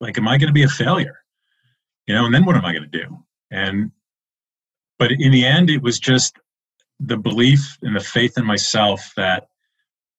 like, 0.00 0.18
am 0.18 0.28
I 0.28 0.38
going 0.38 0.48
to 0.48 0.54
be 0.54 0.62
a 0.62 0.68
failure? 0.68 1.18
You 2.06 2.14
know, 2.14 2.24
and 2.26 2.34
then 2.34 2.44
what 2.44 2.56
am 2.56 2.64
I 2.64 2.72
going 2.72 2.88
to 2.90 2.98
do? 2.98 3.18
And, 3.50 3.90
but 4.98 5.12
in 5.12 5.32
the 5.32 5.44
end, 5.44 5.70
it 5.70 5.82
was 5.82 5.98
just 5.98 6.36
the 7.00 7.16
belief 7.16 7.78
and 7.82 7.94
the 7.94 8.00
faith 8.00 8.36
in 8.36 8.44
myself 8.44 9.12
that 9.16 9.48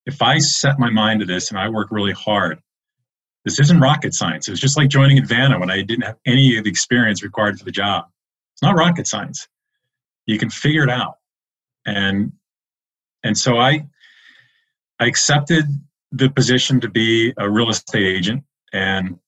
if 0.05 0.21
I 0.21 0.37
set 0.39 0.79
my 0.79 0.89
mind 0.89 1.19
to 1.19 1.25
this 1.25 1.49
and 1.49 1.59
I 1.59 1.69
work 1.69 1.89
really 1.91 2.13
hard, 2.13 2.59
this 3.45 3.59
isn't 3.59 3.79
rocket 3.79 4.13
science. 4.13 4.47
It 4.47 4.51
was 4.51 4.59
just 4.59 4.77
like 4.77 4.89
joining 4.89 5.17
Advanta 5.17 5.59
when 5.59 5.71
I 5.71 5.81
didn't 5.81 6.03
have 6.03 6.17
any 6.25 6.57
of 6.57 6.63
the 6.63 6.69
experience 6.69 7.23
required 7.23 7.57
for 7.57 7.65
the 7.65 7.71
job. 7.71 8.05
It's 8.53 8.61
not 8.61 8.75
rocket 8.75 9.07
science. 9.07 9.47
You 10.25 10.37
can 10.37 10.49
figure 10.49 10.83
it 10.83 10.89
out. 10.89 11.15
And 11.85 12.33
and 13.23 13.37
so 13.37 13.57
I 13.57 13.85
I 14.99 15.05
accepted 15.05 15.65
the 16.11 16.29
position 16.29 16.79
to 16.81 16.89
be 16.89 17.33
a 17.37 17.49
real 17.49 17.69
estate 17.69 18.05
agent 18.05 18.43
and 18.73 19.19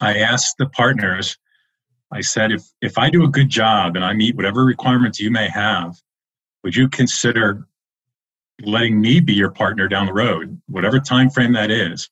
I 0.00 0.18
asked 0.18 0.56
the 0.58 0.66
partners 0.66 1.38
I 2.12 2.20
said 2.20 2.52
if 2.52 2.64
if 2.80 2.98
I 2.98 3.10
do 3.10 3.24
a 3.24 3.28
good 3.28 3.48
job 3.48 3.96
and 3.96 4.04
I 4.04 4.12
meet 4.12 4.36
whatever 4.36 4.64
requirements 4.64 5.20
you 5.20 5.30
may 5.30 5.48
have 5.48 5.96
would 6.64 6.76
you 6.76 6.88
consider 6.88 7.66
letting 8.62 9.00
me 9.00 9.20
be 9.20 9.32
your 9.32 9.50
partner 9.50 9.88
down 9.88 10.06
the 10.06 10.12
road 10.12 10.60
whatever 10.66 10.98
time 11.00 11.30
frame 11.30 11.52
that 11.54 11.70
is 11.70 12.10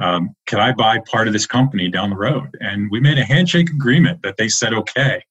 um, 0.00 0.34
can 0.46 0.60
I 0.60 0.72
buy 0.72 0.98
part 1.10 1.26
of 1.26 1.32
this 1.32 1.46
company 1.46 1.88
down 1.88 2.10
the 2.10 2.16
road? 2.16 2.56
And 2.60 2.90
we 2.90 3.00
made 3.00 3.18
a 3.18 3.24
handshake 3.24 3.70
agreement 3.70 4.22
that 4.22 4.36
they 4.36 4.48
said 4.48 4.72
okay. 4.72 5.24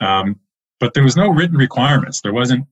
Um, 0.00 0.38
but 0.80 0.92
there 0.92 1.02
was 1.02 1.16
no 1.16 1.30
written 1.30 1.56
requirements. 1.56 2.20
There 2.20 2.32
wasn't, 2.32 2.66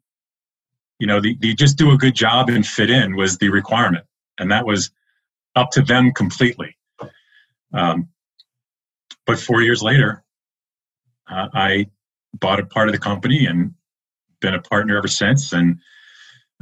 you 0.99 1.07
know, 1.07 1.21
the, 1.21 1.37
the 1.41 1.55
just 1.55 1.79
do 1.79 1.91
a 1.93 1.97
good 1.97 2.15
job 2.15 2.49
and 2.49 2.67
fit 2.67 2.91
in 2.91 3.17
was 3.17 3.39
the 3.39 3.49
requirement. 3.49 4.05
And 4.39 4.51
that 4.51 4.67
was 4.67 4.91
up 5.55 5.71
to 5.73 5.83
them 5.83 6.13
completely. 6.13 6.77
Um, 7.73 8.09
but 9.27 9.39
four 9.39 9.63
years 9.63 9.83
later, 9.83 10.23
uh, 11.31 11.49
I 11.53 11.91
bought 12.35 12.61
a 12.61 12.67
part 12.67 12.89
of 12.89 12.93
the 12.93 12.99
company 12.99 13.47
and 13.47 13.75
been 14.41 14.55
a 14.55 14.63
partner 14.63 14.97
ever 14.97 15.09
since. 15.09 15.53
And 15.53 15.79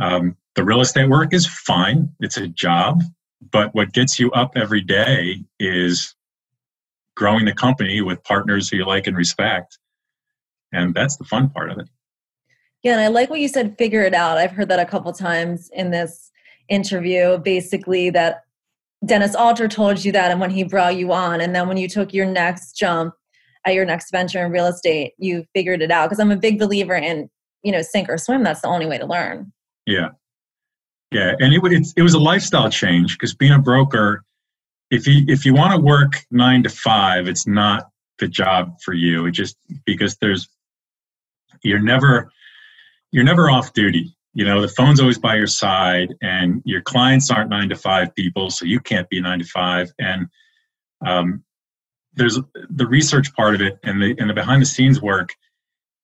um, 0.00 0.36
the 0.54 0.64
real 0.64 0.80
estate 0.80 1.08
work 1.08 1.32
is 1.32 1.46
fine, 1.46 2.10
it's 2.20 2.36
a 2.36 2.48
job. 2.48 3.02
But 3.50 3.74
what 3.74 3.92
gets 3.92 4.18
you 4.18 4.30
up 4.32 4.52
every 4.56 4.82
day 4.82 5.44
is 5.58 6.14
growing 7.16 7.46
the 7.46 7.54
company 7.54 8.00
with 8.00 8.22
partners 8.22 8.68
who 8.68 8.78
you 8.78 8.86
like 8.86 9.06
and 9.06 9.16
respect. 9.16 9.78
And 10.72 10.94
that's 10.94 11.16
the 11.16 11.24
fun 11.24 11.50
part 11.50 11.70
of 11.70 11.78
it. 11.78 11.88
Yeah, 12.82 12.92
and 12.92 13.00
I 13.00 13.08
like 13.08 13.30
what 13.30 13.40
you 13.40 13.48
said, 13.48 13.76
figure 13.76 14.02
it 14.02 14.14
out. 14.14 14.38
I've 14.38 14.52
heard 14.52 14.68
that 14.68 14.78
a 14.78 14.86
couple 14.86 15.12
times 15.12 15.70
in 15.74 15.90
this 15.90 16.30
interview, 16.68 17.38
basically, 17.38 18.10
that 18.10 18.44
Dennis 19.04 19.34
Alter 19.34 19.68
told 19.68 20.04
you 20.04 20.12
that 20.12 20.30
and 20.30 20.40
when 20.40 20.50
he 20.50 20.64
brought 20.64 20.96
you 20.96 21.12
on. 21.12 21.40
And 21.40 21.54
then 21.54 21.68
when 21.68 21.76
you 21.76 21.88
took 21.88 22.14
your 22.14 22.26
next 22.26 22.76
jump 22.76 23.14
at 23.66 23.74
your 23.74 23.84
next 23.84 24.10
venture 24.10 24.44
in 24.44 24.52
real 24.52 24.66
estate, 24.66 25.12
you 25.18 25.44
figured 25.54 25.82
it 25.82 25.90
out. 25.90 26.08
Because 26.08 26.20
I'm 26.20 26.30
a 26.30 26.36
big 26.36 26.58
believer 26.58 26.94
in, 26.94 27.28
you 27.62 27.72
know, 27.72 27.82
sink 27.82 28.08
or 28.08 28.16
swim. 28.16 28.42
That's 28.42 28.62
the 28.62 28.68
only 28.68 28.86
way 28.86 28.98
to 28.98 29.06
learn. 29.06 29.52
Yeah. 29.86 30.10
Yeah, 31.12 31.34
and 31.40 31.52
it, 31.52 31.60
it, 31.64 31.88
it 31.96 32.02
was 32.02 32.14
a 32.14 32.20
lifestyle 32.20 32.70
change 32.70 33.14
because 33.14 33.34
being 33.34 33.52
a 33.52 33.58
broker, 33.58 34.24
if 34.90 35.08
you 35.08 35.24
if 35.26 35.44
you 35.44 35.54
want 35.54 35.74
to 35.74 35.80
work 35.80 36.24
nine 36.30 36.62
to 36.62 36.68
five, 36.68 37.26
it's 37.26 37.46
not 37.46 37.90
the 38.18 38.28
job 38.28 38.76
for 38.82 38.92
you. 38.92 39.26
It 39.26 39.32
just 39.32 39.56
because 39.84 40.16
there's 40.18 40.48
you're 41.62 41.80
never 41.80 42.30
you're 43.12 43.24
never 43.24 43.50
off 43.50 43.72
duty. 43.72 44.16
You 44.32 44.44
know, 44.44 44.60
the 44.60 44.68
phone's 44.68 45.00
always 45.00 45.18
by 45.18 45.36
your 45.36 45.48
side, 45.48 46.14
and 46.22 46.62
your 46.64 46.80
clients 46.82 47.30
aren't 47.30 47.50
nine 47.50 47.68
to 47.70 47.76
five 47.76 48.14
people, 48.14 48.50
so 48.50 48.64
you 48.64 48.80
can't 48.80 49.08
be 49.08 49.20
nine 49.20 49.40
to 49.40 49.44
five. 49.44 49.92
And 49.98 50.28
um, 51.04 51.42
there's 52.14 52.38
the 52.68 52.86
research 52.86 53.34
part 53.34 53.54
of 53.54 53.60
it 53.60 53.78
and 53.82 54.00
the 54.00 54.14
and 54.18 54.30
the 54.30 54.34
behind 54.34 54.62
the 54.62 54.66
scenes 54.66 55.02
work. 55.02 55.34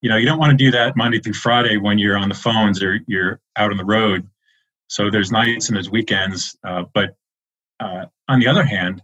You 0.03 0.11
know, 0.11 0.17
you 0.17 0.27
don't 0.27 0.39
want 0.39 0.51
to 0.51 0.57
do 0.57 0.71
that 0.73 0.97
Monday 0.97 1.21
through 1.21 1.35
Friday 1.35 1.77
when 1.77 1.99
you're 1.99 2.17
on 2.17 2.29
the 2.29 2.35
phones 2.35 2.83
or 2.83 3.01
you're 3.07 3.41
out 3.57 3.71
on 3.71 3.77
the 3.77 3.85
road 3.85 4.29
so 4.89 5.11
there's 5.11 5.33
nights 5.33 5.69
and 5.69 5.77
there's 5.77 5.91
weekends. 5.91 6.57
Uh, 6.65 6.85
but 6.95 7.17
uh, 7.81 8.07
on 8.29 8.41
the 8.41 8.47
other 8.47 8.65
hand, 8.65 9.03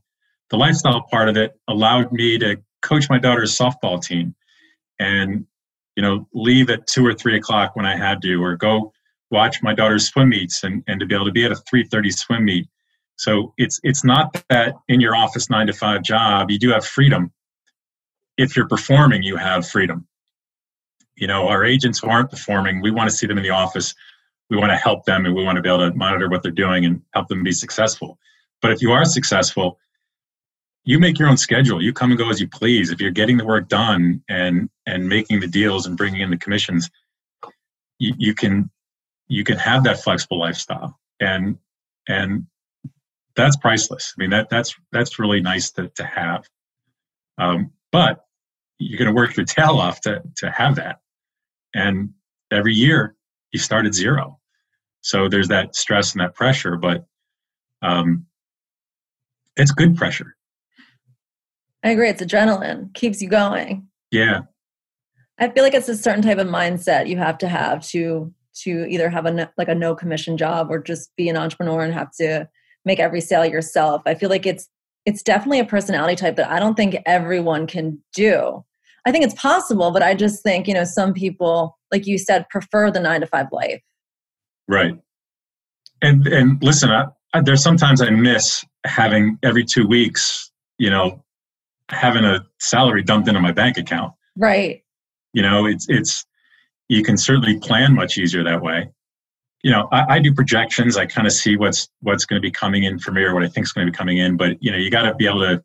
the 0.51 0.57
lifestyle 0.57 1.03
part 1.11 1.29
of 1.29 1.37
it 1.37 1.59
allowed 1.69 2.13
me 2.13 2.39
to 2.39 2.57
coach 2.83 3.09
my 3.09 3.19
daughter's 3.19 3.57
softball 3.57 4.03
team 4.03 4.35
and 4.99 5.47
you 5.97 6.03
know 6.03 6.27
leave 6.33 6.71
at 6.71 6.87
two 6.87 7.07
or 7.07 7.15
three 7.15 7.37
o'clock 7.37 7.77
when 7.77 7.87
i 7.87 7.97
had 7.97 8.21
to 8.23 8.43
or 8.43 8.57
go 8.57 8.93
watch 9.33 9.63
my 9.63 9.75
daughter's 9.75 10.07
swim 10.07 10.29
meets 10.29 10.63
and, 10.63 10.85
and 10.87 11.01
to 11.01 11.07
be 11.07 11.15
able 11.15 11.25
to 11.25 11.33
be 11.33 11.45
at 11.45 11.51
a 11.51 11.57
3.30 11.57 12.13
swim 12.13 12.45
meet. 12.45 12.69
So 13.17 13.55
it's 13.57 13.81
it's 13.83 14.05
not 14.05 14.45
that 14.49 14.75
in 14.89 15.01
your 15.01 15.17
office 15.17 15.51
nine 15.51 15.67
to 15.67 15.73
five 15.73 16.03
job 16.03 16.51
you 16.51 16.59
do 16.59 16.71
have 16.71 16.85
freedom. 16.85 17.33
If 18.37 18.57
you're 18.57 18.69
performing 18.69 19.23
you 19.23 19.37
have 19.37 19.67
freedom. 19.67 20.07
You 21.17 21.27
know 21.27 21.49
our 21.49 21.65
agents 21.65 21.99
who 21.99 22.09
aren't 22.09 22.31
performing 22.31 22.81
we 22.81 22.91
want 22.91 23.11
to 23.11 23.17
see 23.17 23.27
them 23.27 23.39
in 23.39 23.43
the 23.43 23.51
office. 23.51 23.95
We 24.51 24.57
want 24.57 24.71
to 24.71 24.77
help 24.77 25.05
them 25.05 25.25
and 25.25 25.35
we 25.35 25.45
want 25.45 25.57
to 25.57 25.63
be 25.63 25.69
able 25.69 25.91
to 25.91 25.97
monitor 25.97 26.29
what 26.29 26.43
they're 26.43 26.53
doing 26.53 26.85
and 26.85 27.01
help 27.15 27.29
them 27.29 27.43
be 27.43 27.53
successful. 27.53 28.19
But 28.61 28.73
if 28.73 28.83
you 28.83 28.93
are 28.93 29.05
successful, 29.05 29.79
you 30.85 30.99
make 30.99 31.19
your 31.19 31.29
own 31.29 31.37
schedule. 31.37 31.83
You 31.83 31.93
come 31.93 32.11
and 32.11 32.19
go 32.19 32.29
as 32.29 32.41
you 32.41 32.49
please. 32.49 32.91
If 32.91 33.01
you're 33.01 33.11
getting 33.11 33.37
the 33.37 33.45
work 33.45 33.69
done 33.69 34.23
and 34.29 34.69
and 34.87 35.09
making 35.09 35.41
the 35.41 35.47
deals 35.47 35.87
and 35.87 35.97
bringing 35.97 36.21
in 36.21 36.31
the 36.31 36.37
commissions, 36.37 36.91
you, 37.99 38.15
you 38.19 38.35
can 38.35 38.71
you 39.29 39.45
can 39.45 39.59
have 39.59 39.85
that 39.85 40.03
flexible 40.03 40.39
lifestyle 40.39 40.99
and 41.21 41.59
and 42.09 42.47
that's 43.35 43.57
priceless. 43.57 44.15
I 44.17 44.21
mean 44.21 44.31
that 44.31 44.51
that's 44.51 44.75
that's 44.91 45.19
really 45.19 45.41
nice 45.41 45.71
to 45.73 45.89
to 45.89 46.05
have. 46.05 46.47
Um, 47.39 47.73
but 47.91 48.25
you're 48.79 48.99
going 48.99 49.09
to 49.09 49.15
work 49.15 49.37
your 49.37 49.47
tail 49.47 49.79
off 49.79 50.01
to 50.03 50.23
to 50.37 50.51
have 50.51 50.77
that, 50.77 51.01
and 51.75 52.11
every 52.51 52.75
year 52.75 53.15
you 53.53 53.59
start 53.59 53.87
at 53.87 53.95
zero. 53.95 54.39
So 55.01 55.29
there's 55.29 55.49
that 55.49 55.75
stress 55.75 56.13
and 56.13 56.21
that 56.21 56.35
pressure, 56.35 56.77
but 56.77 57.07
um, 57.81 58.27
it's 59.57 59.73
good 59.73 59.97
pressure. 59.97 60.37
I 61.85 61.91
agree. 61.91 62.09
It's 62.09 62.23
adrenaline, 62.23 62.95
keeps 62.95 63.21
you 63.21 63.29
going. 63.29 63.89
Yeah. 64.11 64.43
I 65.39 65.49
feel 65.49 65.65
like 65.65 65.75
it's 65.75 65.89
a 65.89 65.97
certain 65.97 66.23
type 66.23 66.39
of 66.39 66.47
mindset 66.47 67.09
you 67.09 67.17
have 67.17 67.39
to 67.39 67.49
have 67.49 67.85
to 67.89 68.33
to 68.55 68.87
either 68.89 69.09
have 69.09 69.27
a 69.27 69.51
like 69.57 69.69
a 69.69 69.75
no 69.75 69.95
commission 69.95 70.37
job 70.37 70.69
or 70.71 70.79
just 70.79 71.11
be 71.17 71.29
an 71.29 71.37
entrepreneur 71.37 71.83
and 71.83 71.95
have 71.95 72.13
to 72.21 72.49
make 72.85 73.01
every 73.01 73.21
sale 73.21 73.47
yourself. 73.47 74.03
I 74.07 74.15
feel 74.15 74.29
like 74.29 74.47
it's 74.47 74.69
it's 75.05 75.23
definitely 75.23 75.59
a 75.59 75.65
personality 75.65 76.15
type 76.15 76.37
that 76.37 76.51
I 76.51 76.61
don't 76.61 76.77
think 76.77 76.97
everyone 77.07 77.67
can 77.67 78.01
do. 78.15 78.65
I 79.05 79.11
think 79.11 79.25
it's 79.25 79.35
possible, 79.35 79.91
but 79.91 80.03
I 80.03 80.15
just 80.15 80.45
think, 80.45 80.69
you 80.69 80.75
know, 80.75 80.85
some 80.85 81.13
people, 81.13 81.77
like 81.91 82.07
you 82.07 82.19
said, 82.19 82.49
prefer 82.51 82.91
the 82.91 83.01
nine 83.01 83.21
to 83.21 83.27
five 83.27 83.47
life. 83.51 83.83
Right. 84.69 84.95
And 86.03 86.27
and 86.29 86.63
listen, 86.63 86.91
I, 86.91 87.07
I, 87.35 87.41
there's 87.41 87.63
sometimes 87.63 88.01
I 88.01 88.11
miss 88.11 88.65
having 88.85 89.39
every 89.43 89.65
two 89.65 89.87
weeks, 89.87 90.51
you 90.79 90.91
know, 90.91 91.25
having 91.93 92.25
a 92.25 92.45
salary 92.59 93.03
dumped 93.03 93.29
into 93.29 93.41
my 93.41 93.53
bank 93.53 93.79
account. 93.79 94.13
Right. 94.37 94.83
You 95.33 95.43
know, 95.43 95.67
it's 95.67 95.87
it's 95.89 96.27
you 96.89 97.03
can 97.03 97.17
certainly 97.17 97.59
plan 97.59 97.95
much 97.95 98.19
easier 98.19 98.45
that 98.45 98.63
way. 98.63 98.91
You 99.63 99.71
know, 99.71 99.89
I, 99.93 100.17
I 100.17 100.19
do 100.19 100.35
projections. 100.35 100.97
I 100.97 101.07
kind 101.07 101.27
of 101.27 101.33
see 101.33 101.57
what's 101.57 101.89
what's 102.01 102.25
going 102.25 102.41
to 102.41 102.47
be 102.47 102.51
coming 102.51 102.83
in 102.83 102.99
for 102.99 103.13
me 103.13 103.23
or 103.23 103.35
what 103.35 103.43
I 103.43 103.49
think 103.49 103.67
is 103.67 103.73
going 103.73 103.87
to 103.87 103.93
be 103.93 103.97
coming 103.97 104.19
in. 104.19 104.37
But 104.37 104.57
you 104.61 104.73
know, 104.73 104.79
you 104.79 104.91
got 104.91 105.03
to 105.03 105.15
be 105.15 105.27
able 105.27 105.41
to 105.41 105.65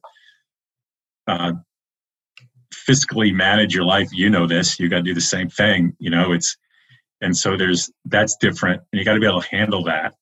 uh, 1.27 1.53
fiscally 2.73 3.33
manage 3.33 3.73
your 3.73 3.85
life. 3.85 4.09
You 4.13 4.29
know 4.29 4.47
this. 4.47 4.79
You 4.79 4.89
got 4.89 4.97
to 4.97 5.03
do 5.03 5.13
the 5.13 5.21
same 5.21 5.49
thing. 5.49 5.95
You 5.99 6.11
know, 6.11 6.31
it's 6.31 6.55
and 7.21 7.35
so 7.35 7.57
there's 7.57 7.91
that's 8.05 8.35
different 8.37 8.81
and 8.91 8.99
you 8.99 9.05
got 9.05 9.13
to 9.13 9.19
be 9.19 9.25
able 9.25 9.41
to 9.41 9.49
handle 9.49 9.83
that 9.83 10.15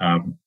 um, 0.00 0.38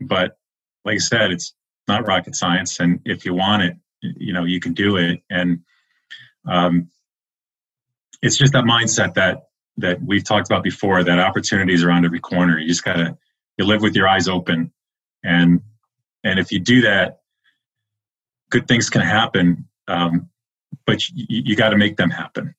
but 0.00 0.36
like 0.84 0.94
i 0.94 0.98
said 0.98 1.30
it's 1.30 1.54
not 1.88 2.06
rocket 2.06 2.34
science 2.34 2.80
and 2.80 3.00
if 3.04 3.24
you 3.24 3.34
want 3.34 3.62
it 3.62 3.76
you 4.02 4.32
know 4.32 4.44
you 4.44 4.60
can 4.60 4.74
do 4.74 4.96
it. 4.96 5.22
And 5.30 5.60
um, 6.46 6.90
it's 8.20 8.36
just 8.36 8.52
that 8.52 8.64
mindset 8.64 9.14
that 9.14 9.44
that 9.78 10.02
we've 10.02 10.24
talked 10.24 10.48
about 10.48 10.62
before 10.62 11.02
that 11.02 11.18
opportunities 11.18 11.82
around 11.82 12.04
every 12.04 12.20
corner. 12.20 12.58
You 12.58 12.68
just 12.68 12.84
gotta 12.84 13.16
you 13.58 13.64
live 13.64 13.82
with 13.82 13.96
your 13.96 14.08
eyes 14.08 14.28
open. 14.28 14.72
And 15.24 15.62
and 16.24 16.38
if 16.38 16.52
you 16.52 16.60
do 16.60 16.82
that 16.82 17.20
good 18.50 18.68
things 18.68 18.90
can 18.90 19.00
happen 19.00 19.66
um, 19.88 20.28
but 20.86 21.08
you, 21.10 21.26
you 21.28 21.56
got 21.56 21.70
to 21.70 21.76
make 21.76 21.96
them 21.96 22.10
happen. 22.10 22.54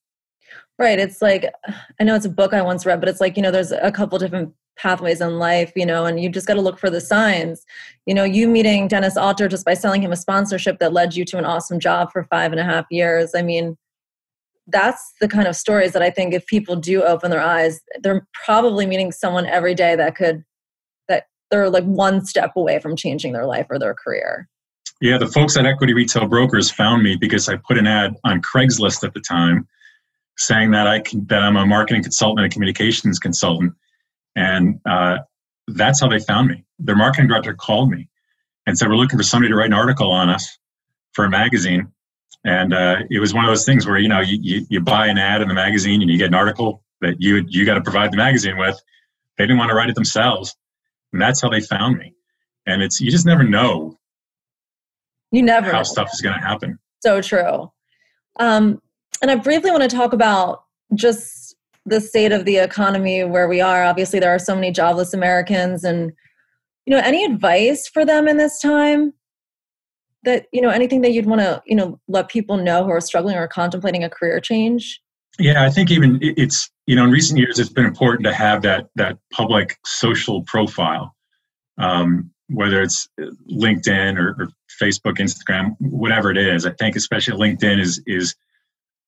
Right. 0.80 1.00
It's 1.00 1.22
like, 1.22 1.52
I 2.00 2.04
know 2.04 2.16
it's 2.16 2.26
a 2.26 2.30
book 2.30 2.54
I 2.54 2.62
once 2.62 2.86
read, 2.86 3.00
but 3.00 3.10
it's 3.10 3.22
like, 3.22 3.38
you 3.38 3.44
know, 3.44 3.52
there's 3.52 3.72
a 3.72 3.92
couple 3.92 4.18
different 4.18 4.54
pathways 4.78 5.22
in 5.22 5.40
life, 5.40 5.72
you 5.76 5.86
know, 5.86 6.06
and 6.06 6.20
you 6.20 6.30
just 6.30 6.48
got 6.48 6.56
to 6.56 6.62
look 6.62 6.80
for 6.80 6.90
the 6.90 7.02
signs. 7.02 7.66
You 8.06 8.14
know, 8.14 8.24
you 8.24 8.48
meeting 8.48 8.88
Dennis 8.88 9.18
Alter 9.18 9.48
just 9.48 9.66
by 9.66 9.74
selling 9.74 10.02
him 10.02 10.12
a 10.12 10.18
sponsorship 10.18 10.80
that 10.80 10.94
led 10.94 11.16
you 11.16 11.26
to 11.26 11.38
an 11.38 11.46
awesome 11.46 11.80
job 11.80 12.12
for 12.12 12.24
five 12.24 12.52
and 12.52 12.60
a 12.60 12.64
half 12.64 12.86
years. 12.90 13.32
I 13.36 13.42
mean, 13.42 13.78
that's 14.68 15.14
the 15.20 15.28
kind 15.28 15.48
of 15.48 15.56
stories 15.56 15.92
that 15.92 16.02
I 16.02 16.10
think 16.10 16.34
if 16.34 16.46
people 16.48 16.76
do 16.76 17.04
open 17.04 17.32
their 17.32 17.42
eyes, 17.42 17.82
they're 18.02 18.28
probably 18.46 18.86
meeting 18.86 19.12
someone 19.12 19.46
every 19.46 19.76
day 19.76 19.96
that 19.96 20.16
could, 20.16 20.44
that 21.10 21.26
they're 21.52 21.70
like 21.70 21.84
one 21.84 22.26
step 22.26 22.54
away 22.56 22.80
from 22.80 22.96
changing 22.96 23.34
their 23.34 23.46
life 23.46 23.68
or 23.70 23.78
their 23.78 23.94
career. 23.94 24.48
Yeah, 25.02 25.18
the 25.18 25.28
folks 25.28 25.58
at 25.58 25.66
Equity 25.66 25.94
Retail 25.94 26.28
Brokers 26.28 26.72
found 26.72 27.04
me 27.04 27.18
because 27.18 27.50
I 27.50 27.58
put 27.58 27.78
an 27.78 27.88
ad 27.88 28.16
on 28.24 28.42
Craigslist 28.42 29.04
at 29.04 29.14
the 29.14 29.20
time 29.20 29.68
saying 30.38 30.72
that 30.72 30.88
I 30.88 31.00
can, 31.00 31.26
that 31.28 31.44
I'm 31.44 31.58
a 31.58 31.66
marketing 31.66 32.04
consultant 32.04 32.40
and 32.40 32.52
a 32.52 32.54
communications 32.54 33.20
consultant, 33.20 33.74
and 34.36 34.80
uh, 34.86 35.20
that's 35.68 36.02
how 36.02 36.08
they 36.08 36.20
found 36.20 36.50
me. 36.50 36.66
Their 36.80 36.96
marketing 36.96 37.28
director 37.28 37.54
called 37.54 37.90
me 37.90 38.10
and 38.66 38.78
said, 38.78 38.90
"We're 38.90 38.96
looking 38.96 39.18
for 39.18 39.24
somebody 39.24 39.50
to 39.50 39.56
write 39.56 39.68
an 39.68 39.74
article 39.74 40.12
on 40.12 40.30
us 40.30 40.58
for 41.14 41.26
a 41.26 41.30
magazine." 41.30 41.92
And 42.46 42.74
uh, 42.74 42.98
it 43.10 43.20
was 43.20 43.34
one 43.34 43.46
of 43.46 43.52
those 43.52 43.66
things 43.66 43.86
where 43.86 43.98
you 43.98 44.10
know 44.10 44.20
you, 44.20 44.38
you, 44.42 44.66
you 44.70 44.82
buy 44.82 45.08
an 45.08 45.18
ad 45.18 45.42
in 45.42 45.48
the 45.48 45.54
magazine 45.54 46.02
and 46.02 46.10
you 46.10 46.18
get 46.18 46.28
an 46.28 46.34
article 46.34 46.84
that 47.02 47.16
you 47.20 47.46
you 47.48 47.66
got 47.66 47.76
to 47.76 47.82
provide 47.82 48.12
the 48.12 48.18
magazine 48.18 48.58
with. 48.58 48.80
They 49.38 49.46
didn't 49.46 49.58
want 49.58 49.70
to 49.70 49.76
write 49.76 49.90
it 49.90 49.96
themselves, 49.96 50.56
and 51.12 51.22
that's 51.22 51.42
how 51.42 51.50
they 51.50 51.62
found 51.62 51.98
me. 51.98 52.14
And 52.66 52.82
it's 52.82 53.00
you 53.00 53.12
just 53.12 53.26
never 53.26 53.44
know. 53.44 54.00
You 55.32 55.42
never 55.42 55.68
how 55.68 55.80
know. 55.80 55.84
stuff 55.84 56.10
is 56.14 56.22
going 56.22 56.36
to 56.36 56.42
happen. 56.42 56.80
So 57.02 57.22
true. 57.22 57.72
Um, 58.40 58.82
and 59.22 59.32
I 59.32 59.36
briefly 59.36 59.72
want 59.72 59.84
to 59.84 59.96
talk 59.96 60.14
about 60.14 60.64
just 60.96 61.43
the 61.86 62.02
state 62.02 62.32
of 62.32 62.46
the 62.46 62.58
economy 62.58 63.24
where 63.24 63.48
we 63.48 63.62
are. 63.62 63.84
Obviously, 63.84 64.20
there 64.20 64.34
are 64.34 64.40
so 64.40 64.56
many 64.56 64.72
jobless 64.72 65.14
Americans, 65.14 65.84
and 65.84 66.12
you 66.86 66.96
know 66.96 67.02
any 67.04 67.24
advice 67.26 67.88
for 67.88 68.06
them 68.06 68.28
in 68.28 68.38
this 68.38 68.60
time? 68.60 69.14
That 70.24 70.48
you 70.54 70.62
know 70.62 70.70
anything 70.70 71.02
that 71.02 71.12
you'd 71.12 71.26
want 71.26 71.42
to 71.42 71.62
you 71.66 71.76
know 71.76 72.00
let 72.08 72.30
people 72.30 72.58
know 72.58 72.84
who 72.84 72.92
are 72.92 73.02
struggling 73.02 73.36
or 73.36 73.48
contemplating 73.48 74.04
a 74.04 74.10
career 74.10 74.40
change? 74.40 75.02
Yeah 75.40 75.64
i 75.66 75.70
think 75.70 75.90
even 75.90 76.20
it's 76.22 76.70
you 76.86 76.96
know 76.96 77.06
in 77.06 77.12
recent 77.12 77.40
years 77.40 77.58
it's 77.58 77.70
been 77.70 77.86
important 77.86 78.26
to 78.26 78.34
have 78.34 78.62
that 78.62 78.88
that 78.96 79.18
public 79.32 79.78
social 79.86 80.44
profile. 80.44 81.16
Um, 81.80 82.30
whether 82.50 82.82
it's 82.82 83.08
linkedin 83.52 84.18
or, 84.18 84.36
or 84.40 84.48
facebook 84.82 85.18
instagram 85.18 85.76
whatever 85.80 86.30
it 86.30 86.38
is 86.38 86.66
i 86.66 86.72
think 86.74 86.96
especially 86.96 87.36
linkedin 87.38 87.80
is 87.80 88.02
is 88.06 88.36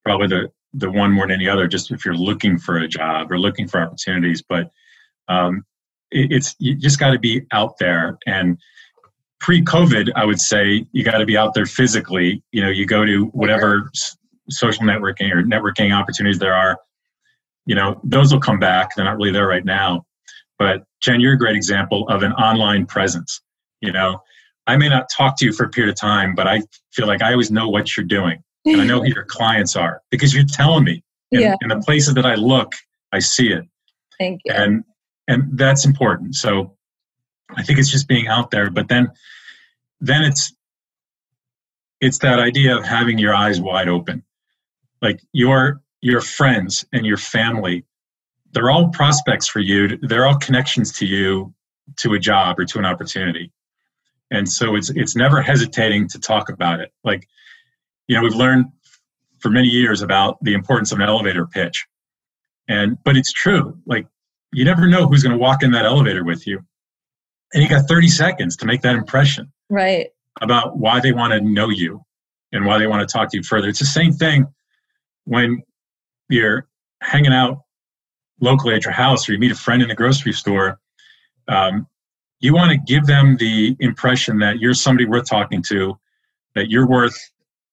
probably 0.03 0.27
the 0.27 0.49
the 0.77 0.91
one 0.91 1.11
more 1.11 1.25
than 1.25 1.35
any 1.35 1.47
other 1.47 1.67
just 1.67 1.91
if 1.91 2.05
you're 2.05 2.15
looking 2.15 2.57
for 2.57 2.77
a 2.77 2.87
job 2.87 3.31
or 3.31 3.39
looking 3.39 3.67
for 3.67 3.81
opportunities 3.81 4.41
but 4.41 4.71
um, 5.27 5.63
it, 6.11 6.31
it's 6.31 6.55
you 6.59 6.75
just 6.75 6.99
got 6.99 7.11
to 7.11 7.19
be 7.19 7.45
out 7.51 7.77
there. 7.79 8.17
And 8.25 8.57
pre-covid 9.41 10.09
i 10.15 10.23
would 10.23 10.39
say 10.39 10.85
you 10.93 11.03
got 11.03 11.17
to 11.17 11.25
be 11.25 11.37
out 11.37 11.53
there 11.53 11.65
physically. 11.65 12.41
You 12.51 12.63
know 12.63 12.69
you 12.69 12.85
go 12.85 13.05
to 13.05 13.25
whatever 13.27 13.91
social 14.49 14.83
networking 14.83 15.31
or 15.31 15.43
networking 15.43 15.93
opportunities 15.93 16.39
there 16.39 16.53
are 16.53 16.79
you 17.65 17.75
know 17.75 17.99
those 18.03 18.31
will 18.31 18.39
come 18.39 18.59
back. 18.59 18.95
They're 18.95 19.05
not 19.05 19.17
really 19.17 19.31
there 19.31 19.47
right 19.47 19.65
now. 19.65 20.05
But 20.57 20.83
jen 21.01 21.19
you're 21.19 21.33
a 21.33 21.37
great 21.37 21.55
example 21.55 22.07
of 22.07 22.23
an 22.23 22.31
online 22.33 22.85
presence. 22.85 23.41
You 23.81 23.91
know 23.91 24.21
i 24.67 24.77
may 24.77 24.89
not 24.89 25.09
talk 25.15 25.37
to 25.37 25.45
you 25.45 25.53
for 25.53 25.65
a 25.65 25.69
period 25.69 25.91
of 25.91 25.99
time 25.99 26.33
but 26.33 26.47
i 26.47 26.61
feel 26.93 27.05
like 27.05 27.21
i 27.21 27.31
always 27.31 27.51
know 27.51 27.67
what 27.69 27.95
you're 27.95 28.05
doing 28.05 28.41
and 28.65 28.81
i 28.81 28.85
know 28.85 29.01
who 29.01 29.07
your 29.13 29.25
clients 29.25 29.75
are 29.75 30.01
because 30.11 30.33
you're 30.33 30.45
telling 30.45 30.83
me. 30.83 31.03
And, 31.31 31.41
yeah. 31.41 31.55
and 31.61 31.71
the 31.71 31.79
places 31.79 32.13
that 32.13 32.25
i 32.25 32.35
look 32.35 32.73
i 33.11 33.19
see 33.19 33.51
it. 33.51 33.63
Thank 34.19 34.41
you. 34.45 34.53
And 34.53 34.83
and 35.27 35.57
that's 35.57 35.85
important. 35.85 36.35
So 36.35 36.75
i 37.55 37.63
think 37.63 37.79
it's 37.79 37.91
just 37.91 38.07
being 38.07 38.27
out 38.27 38.51
there 38.51 38.69
but 38.69 38.87
then 38.87 39.11
then 40.01 40.23
it's 40.23 40.53
it's 42.01 42.19
that 42.19 42.39
idea 42.39 42.75
of 42.77 42.83
having 42.83 43.17
your 43.17 43.33
eyes 43.33 43.59
wide 43.59 43.87
open. 43.87 44.23
Like 45.01 45.21
your 45.33 45.81
your 46.01 46.21
friends 46.21 46.85
and 46.93 47.05
your 47.05 47.17
family 47.17 47.85
they're 48.55 48.71
all 48.71 48.87
prospects 48.87 49.47
for 49.47 49.59
you. 49.59 49.97
They're 49.97 50.25
all 50.25 50.37
connections 50.37 50.93
to 50.93 51.05
you 51.05 51.53
to 51.97 52.13
a 52.13 52.19
job 52.19 52.57
or 52.57 52.65
to 52.65 52.79
an 52.79 52.85
opportunity. 52.85 53.51
And 54.31 54.49
so 54.49 54.75
it's 54.75 54.89
it's 54.89 55.15
never 55.15 55.41
hesitating 55.41 56.07
to 56.09 56.19
talk 56.19 56.49
about 56.49 56.79
it. 56.79 56.91
Like 57.03 57.27
you 58.07 58.15
know 58.15 58.21
we've 58.21 58.35
learned 58.35 58.65
for 59.39 59.49
many 59.51 59.67
years 59.67 60.01
about 60.01 60.37
the 60.41 60.53
importance 60.53 60.91
of 60.91 60.99
an 60.99 61.07
elevator 61.07 61.45
pitch. 61.45 61.85
And 62.67 62.97
but 63.03 63.15
it's 63.15 63.31
true 63.31 63.77
like 63.85 64.07
you 64.51 64.65
never 64.65 64.87
know 64.87 65.07
who's 65.07 65.21
going 65.21 65.33
to 65.33 65.37
walk 65.37 65.61
in 65.61 65.71
that 65.71 65.85
elevator 65.85 66.23
with 66.23 66.47
you. 66.47 66.61
And 67.53 67.61
you 67.61 67.69
got 67.69 67.87
30 67.87 68.07
seconds 68.07 68.57
to 68.57 68.65
make 68.65 68.81
that 68.81 68.95
impression 68.95 69.51
right. 69.69 70.07
about 70.41 70.77
why 70.77 70.99
they 70.99 71.11
want 71.11 71.33
to 71.33 71.41
know 71.41 71.69
you 71.69 72.03
and 72.51 72.65
why 72.65 72.79
they 72.79 72.87
want 72.87 73.07
to 73.07 73.13
talk 73.13 73.29
to 73.31 73.37
you 73.37 73.43
further. 73.43 73.69
It's 73.69 73.79
the 73.79 73.85
same 73.85 74.13
thing 74.13 74.47
when 75.25 75.61
you're 76.27 76.67
hanging 77.01 77.33
out 77.33 77.59
locally 78.41 78.73
at 78.73 78.83
your 78.83 78.93
house 78.93 79.29
or 79.29 79.33
you 79.33 79.39
meet 79.39 79.51
a 79.51 79.55
friend 79.55 79.83
in 79.83 79.89
the 79.89 79.95
grocery 79.95 80.33
store 80.33 80.79
um, 81.47 81.87
you 82.39 82.53
want 82.53 82.71
to 82.71 82.77
give 82.77 83.05
them 83.05 83.37
the 83.37 83.75
impression 83.79 84.39
that 84.39 84.57
you're 84.57 84.73
somebody 84.73 85.05
worth 85.05 85.29
talking 85.29 85.61
to 85.61 85.97
that 86.55 86.69
you're 86.69 86.87
worth 86.87 87.15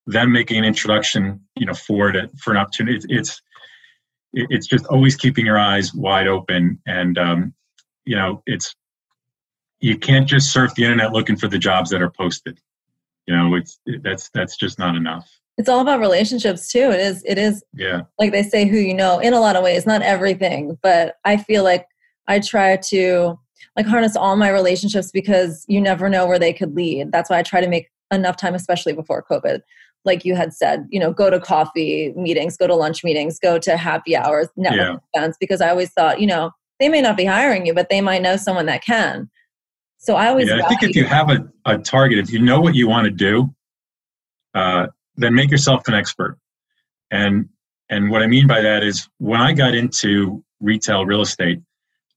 them 0.07 0.33
making 0.33 0.59
an 0.59 0.65
introduction 0.65 1.41
you 1.57 1.67
know 1.67 1.75
for 1.75 2.09
it 2.11 2.31
for 2.39 2.51
an 2.53 2.57
opportunity. 2.57 2.99
It's 3.09 3.41
it's 4.35 4.67
just 4.67 4.87
always 4.87 5.15
keeping 5.15 5.45
your 5.45 5.59
eyes 5.59 5.93
wide 5.95 6.27
open. 6.27 6.81
And 6.87 7.19
um, 7.19 7.55
you 8.05 8.17
know 8.17 8.43
it's 8.47 8.75
you 9.81 9.99
can't 9.99 10.29
just 10.29 10.53
surf 10.53 10.75
the 10.75 10.85
internet 10.85 11.13
looking 11.13 11.37
for 11.37 11.49
the 11.49 11.59
jobs 11.59 11.91
that 11.91 12.03
are 12.03 12.11
posted. 12.11 12.59
You 13.27 13.37
know 13.37 13.55
it's 13.55 13.79
that's 14.03 14.31
that's 14.31 14.57
just 14.57 14.79
not 14.79 14.97
enough. 14.97 15.29
It's 15.59 15.69
all 15.69 15.81
about 15.81 16.01
relationships 16.01 16.71
too. 16.73 16.91
It 16.91 17.01
is 17.01 17.23
it 17.27 17.39
is 17.39 17.63
yeah. 17.75 18.03
like 18.19 18.33
they 18.33 18.43
say 18.43 18.67
who 18.67 18.79
you 18.79 18.95
know 18.95 19.19
in 19.19 19.35
a 19.35 19.41
lot 19.41 19.57
of 19.57 19.63
ways 19.63 19.87
not 19.87 20.03
everything. 20.03 20.79
But 20.83 21.17
i 21.25 21.37
feel 21.37 21.63
like 21.63 21.87
i 22.27 22.39
try 22.39 22.77
to 22.77 23.39
like 23.77 23.87
harness 23.87 24.17
all 24.17 24.37
my 24.37 24.51
relationships 24.51 25.11
because 25.11 25.65
you 25.69 25.81
never 25.81 26.09
know 26.09 26.27
where 26.27 26.39
they 26.39 26.53
could 26.53 26.75
lead. 26.75 27.13
That's 27.13 27.31
why 27.31 27.39
i 27.39 27.43
try 27.43 27.61
to 27.61 27.69
make 27.69 27.89
enough 28.11 28.37
time 28.37 28.55
especially 28.55 28.93
before 28.93 29.25
covid 29.29 29.61
like 30.05 30.25
you 30.25 30.35
had 30.35 30.53
said, 30.53 30.87
you 30.91 30.99
know, 30.99 31.13
go 31.13 31.31
to 31.31 31.39
coffee 31.39 32.13
meetings, 32.17 32.57
go 32.57 32.67
to 32.67 32.75
lunch 32.75 33.05
meetings, 33.05 33.39
go 33.39 33.59
to 33.59 33.77
happy 33.77 34.17
hours, 34.17 34.49
networking 34.59 34.77
yeah. 34.77 34.97
events, 35.15 35.37
because 35.41 35.61
I 35.61 35.71
always 35.71 35.91
thought, 35.93 36.21
you 36.21 36.27
know, 36.27 36.51
they 36.81 36.89
may 36.89 37.01
not 37.01 37.17
be 37.17 37.25
hiring 37.25 37.67
you, 37.67 37.75
but 37.75 37.89
they 37.89 38.01
might 38.01 38.23
know 38.23 38.37
someone 38.37 38.67
that 38.67 38.85
can. 38.85 39.31
So 39.99 40.17
I 40.17 40.29
always. 40.29 40.49
Yeah, 40.49 40.61
I 40.65 40.69
think 40.69 40.83
if 40.83 40.97
you 40.97 41.05
have 41.05 41.31
a, 41.31 41.49
a 41.65 41.79
target, 41.79 42.19
if 42.19 42.33
you 42.33 42.41
know 42.41 42.61
what 42.61 42.75
you 42.75 42.89
want 42.89 43.05
to 43.05 43.11
do, 43.11 43.55
uh, 44.55 44.89
then 45.17 45.35
make 45.35 45.51
yourself 45.51 45.87
an 45.87 45.95
expert. 45.95 46.39
And 47.11 47.49
and 47.89 48.11
what 48.11 48.23
I 48.23 48.27
mean 48.27 48.47
by 48.47 48.61
that 48.63 48.83
is 48.83 49.09
when 49.19 49.41
I 49.41 49.53
got 49.53 49.75
into 49.75 50.43
retail 50.61 51.07
real 51.07 51.21
estate, 51.21 51.61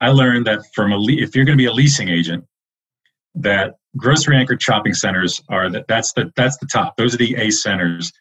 I 0.01 0.09
learned 0.09 0.47
that 0.47 0.61
from 0.73 0.91
a 0.91 0.97
le- 0.97 1.21
if 1.21 1.35
you're 1.35 1.45
going 1.45 1.57
to 1.57 1.61
be 1.61 1.67
a 1.67 1.73
leasing 1.73 2.09
agent, 2.09 2.45
that 3.35 3.75
grocery 3.97 4.37
anchored 4.37 4.61
shopping 4.61 4.93
centers 4.93 5.41
are 5.49 5.69
that 5.69 5.87
that's 5.87 6.13
the 6.13 6.31
that's 6.35 6.57
the 6.57 6.67
top. 6.67 6.97
Those 6.97 7.13
are 7.13 7.17
the 7.17 7.35
a 7.35 7.51
centers 7.51 8.11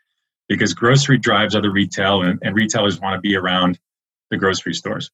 because 0.48 0.74
grocery 0.74 1.18
drives 1.18 1.54
other 1.54 1.72
retail 1.72 2.22
and, 2.22 2.38
and 2.42 2.54
retailers 2.54 3.00
want 3.00 3.14
to 3.14 3.20
be 3.20 3.36
around 3.36 3.78
the 4.30 4.36
grocery 4.36 4.74
stores. 4.74 5.10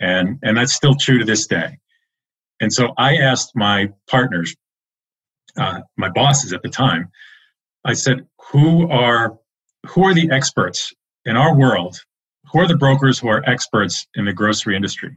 And 0.00 0.38
and 0.42 0.56
that's 0.56 0.74
still 0.74 0.94
true 0.94 1.18
to 1.18 1.24
this 1.24 1.46
day. 1.46 1.78
And 2.60 2.72
so 2.72 2.94
i 2.96 3.16
asked 3.16 3.52
my 3.54 3.88
partners 4.08 4.54
uh, 5.58 5.80
my 5.96 6.08
bosses 6.08 6.52
at 6.52 6.62
the 6.62 6.68
time 6.68 7.08
i 7.84 7.92
said 7.92 8.26
who 8.50 8.88
are 8.90 9.38
who 9.86 10.04
are 10.04 10.14
the 10.14 10.30
experts 10.30 10.92
in 11.24 11.36
our 11.36 11.56
world? 11.56 12.00
Who 12.52 12.60
are 12.60 12.68
the 12.68 12.76
brokers 12.76 13.18
who 13.18 13.28
are 13.28 13.42
experts 13.48 14.06
in 14.14 14.24
the 14.24 14.32
grocery 14.32 14.76
industry? 14.76 15.08
And 15.08 15.16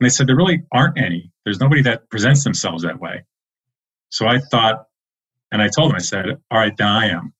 they 0.00 0.08
said 0.08 0.26
there 0.26 0.36
really 0.36 0.62
aren't 0.72 0.98
any. 0.98 1.30
There's 1.44 1.60
nobody 1.60 1.82
that 1.82 2.08
presents 2.10 2.44
themselves 2.44 2.82
that 2.82 2.98
way 2.98 3.24
so 4.12 4.26
I 4.26 4.38
thought, 4.38 4.88
and 5.50 5.62
I 5.62 5.68
told 5.68 5.90
him, 5.90 5.96
I 5.96 6.00
said, 6.00 6.26
all 6.50 6.58
right, 6.58 6.76
then 6.76 6.86
I 6.86 7.06
am. 7.08 7.32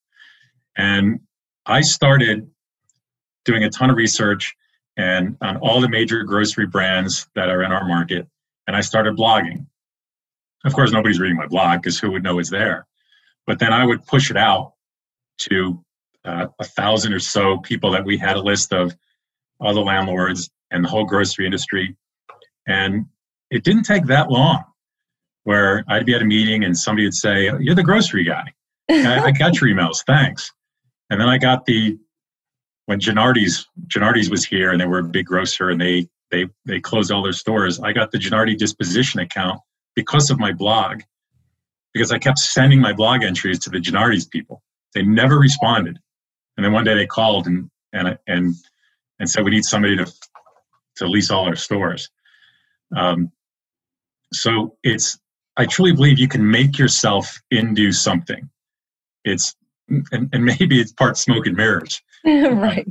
And 0.74 1.20
I 1.66 1.82
started 1.82 2.50
doing 3.44 3.62
a 3.62 3.70
ton 3.70 3.90
of 3.90 3.96
research 3.96 4.54
and 4.96 5.36
on 5.42 5.58
all 5.58 5.82
the 5.82 5.88
major 5.88 6.22
grocery 6.22 6.66
brands 6.66 7.28
that 7.34 7.50
are 7.50 7.62
in 7.62 7.72
our 7.72 7.86
market. 7.86 8.26
And 8.66 8.74
I 8.74 8.80
started 8.80 9.18
blogging. 9.18 9.66
Of 10.64 10.72
course, 10.72 10.92
nobody's 10.92 11.20
reading 11.20 11.36
my 11.36 11.46
blog 11.46 11.82
because 11.82 11.98
who 11.98 12.10
would 12.12 12.22
know 12.22 12.38
it's 12.38 12.50
there? 12.50 12.86
But 13.46 13.58
then 13.58 13.74
I 13.74 13.84
would 13.84 14.06
push 14.06 14.30
it 14.30 14.38
out 14.38 14.72
to 15.40 15.84
uh, 16.24 16.46
a 16.58 16.64
thousand 16.64 17.12
or 17.12 17.20
so 17.20 17.58
people 17.58 17.90
that 17.90 18.04
we 18.04 18.16
had 18.16 18.36
a 18.36 18.40
list 18.40 18.72
of 18.72 18.96
all 19.60 19.74
the 19.74 19.80
landlords 19.80 20.48
and 20.70 20.82
the 20.82 20.88
whole 20.88 21.04
grocery 21.04 21.44
industry. 21.44 21.98
And 22.66 23.06
it 23.50 23.62
didn't 23.62 23.82
take 23.82 24.06
that 24.06 24.30
long 24.30 24.64
where 25.44 25.84
I'd 25.88 26.06
be 26.06 26.14
at 26.14 26.22
a 26.22 26.24
meeting 26.24 26.64
and 26.64 26.76
somebody 26.76 27.06
would 27.06 27.14
say, 27.14 27.50
"You're 27.60 27.74
the 27.74 27.82
grocery 27.82 28.24
guy. 28.24 28.52
I, 28.90 29.24
I 29.26 29.30
got 29.38 29.60
your 29.60 29.70
emails, 29.70 30.04
thanks." 30.06 30.52
And 31.10 31.20
then 31.20 31.28
I 31.28 31.38
got 31.38 31.66
the 31.66 31.98
when 32.86 33.00
Genuardi's 33.00 33.66
Genuardi's 33.86 34.30
was 34.30 34.44
here 34.44 34.70
and 34.70 34.80
they 34.80 34.86
were 34.86 34.98
a 34.98 35.04
big 35.04 35.26
grocer 35.26 35.70
and 35.70 35.80
they 35.80 36.08
they 36.30 36.46
they 36.64 36.80
closed 36.80 37.12
all 37.12 37.22
their 37.22 37.32
stores. 37.32 37.80
I 37.80 37.92
got 37.92 38.10
the 38.10 38.18
Genuardi 38.18 38.56
disposition 38.56 39.20
account 39.20 39.60
because 39.94 40.30
of 40.30 40.38
my 40.38 40.52
blog, 40.52 41.02
because 41.92 42.12
I 42.12 42.18
kept 42.18 42.38
sending 42.38 42.80
my 42.80 42.92
blog 42.92 43.22
entries 43.22 43.58
to 43.60 43.70
the 43.70 43.78
Genuardi's 43.78 44.26
people. 44.26 44.62
They 44.94 45.02
never 45.02 45.38
responded, 45.38 45.98
and 46.56 46.64
then 46.64 46.72
one 46.72 46.84
day 46.84 46.94
they 46.94 47.06
called 47.06 47.46
and 47.46 47.70
and 47.92 48.18
and 48.26 48.54
and 49.18 49.30
said 49.30 49.44
we 49.44 49.50
need 49.50 49.64
somebody 49.64 49.96
to 49.96 50.12
to 50.96 51.06
lease 51.06 51.30
all 51.30 51.46
our 51.46 51.56
stores. 51.56 52.10
Um, 52.94 53.30
so 54.32 54.76
it's 54.82 55.18
I 55.56 55.66
truly 55.66 55.92
believe 55.92 56.18
you 56.18 56.28
can 56.28 56.48
make 56.48 56.78
yourself 56.78 57.40
into 57.50 57.92
something. 57.92 58.48
It's 59.24 59.54
and, 59.88 60.28
and 60.32 60.44
maybe 60.44 60.80
it's 60.80 60.92
part 60.92 61.16
smoke 61.18 61.46
and 61.46 61.56
mirrors. 61.56 62.00
right. 62.24 62.86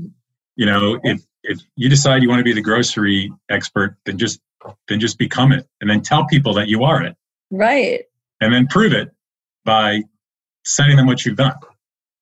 You 0.56 0.66
know, 0.66 1.00
if 1.04 1.22
if 1.44 1.60
you 1.76 1.90
decide 1.90 2.22
you 2.22 2.30
want 2.30 2.40
to 2.40 2.44
be 2.44 2.54
the 2.54 2.62
grocery 2.62 3.32
expert, 3.50 3.98
then 4.06 4.18
just 4.18 4.40
then 4.88 5.00
just 5.00 5.18
become 5.18 5.52
it, 5.52 5.68
and 5.80 5.90
then 5.90 6.02
tell 6.02 6.26
people 6.28 6.54
that 6.54 6.68
you 6.68 6.84
are 6.84 7.02
it. 7.04 7.16
Right. 7.50 8.04
And 8.42 8.54
then 8.54 8.68
prove 8.68 8.94
it 8.94 9.12
by 9.66 10.04
sending 10.64 10.98
them 10.98 11.08
what 11.08 11.26
you've 11.26 11.38
done. 11.38 11.56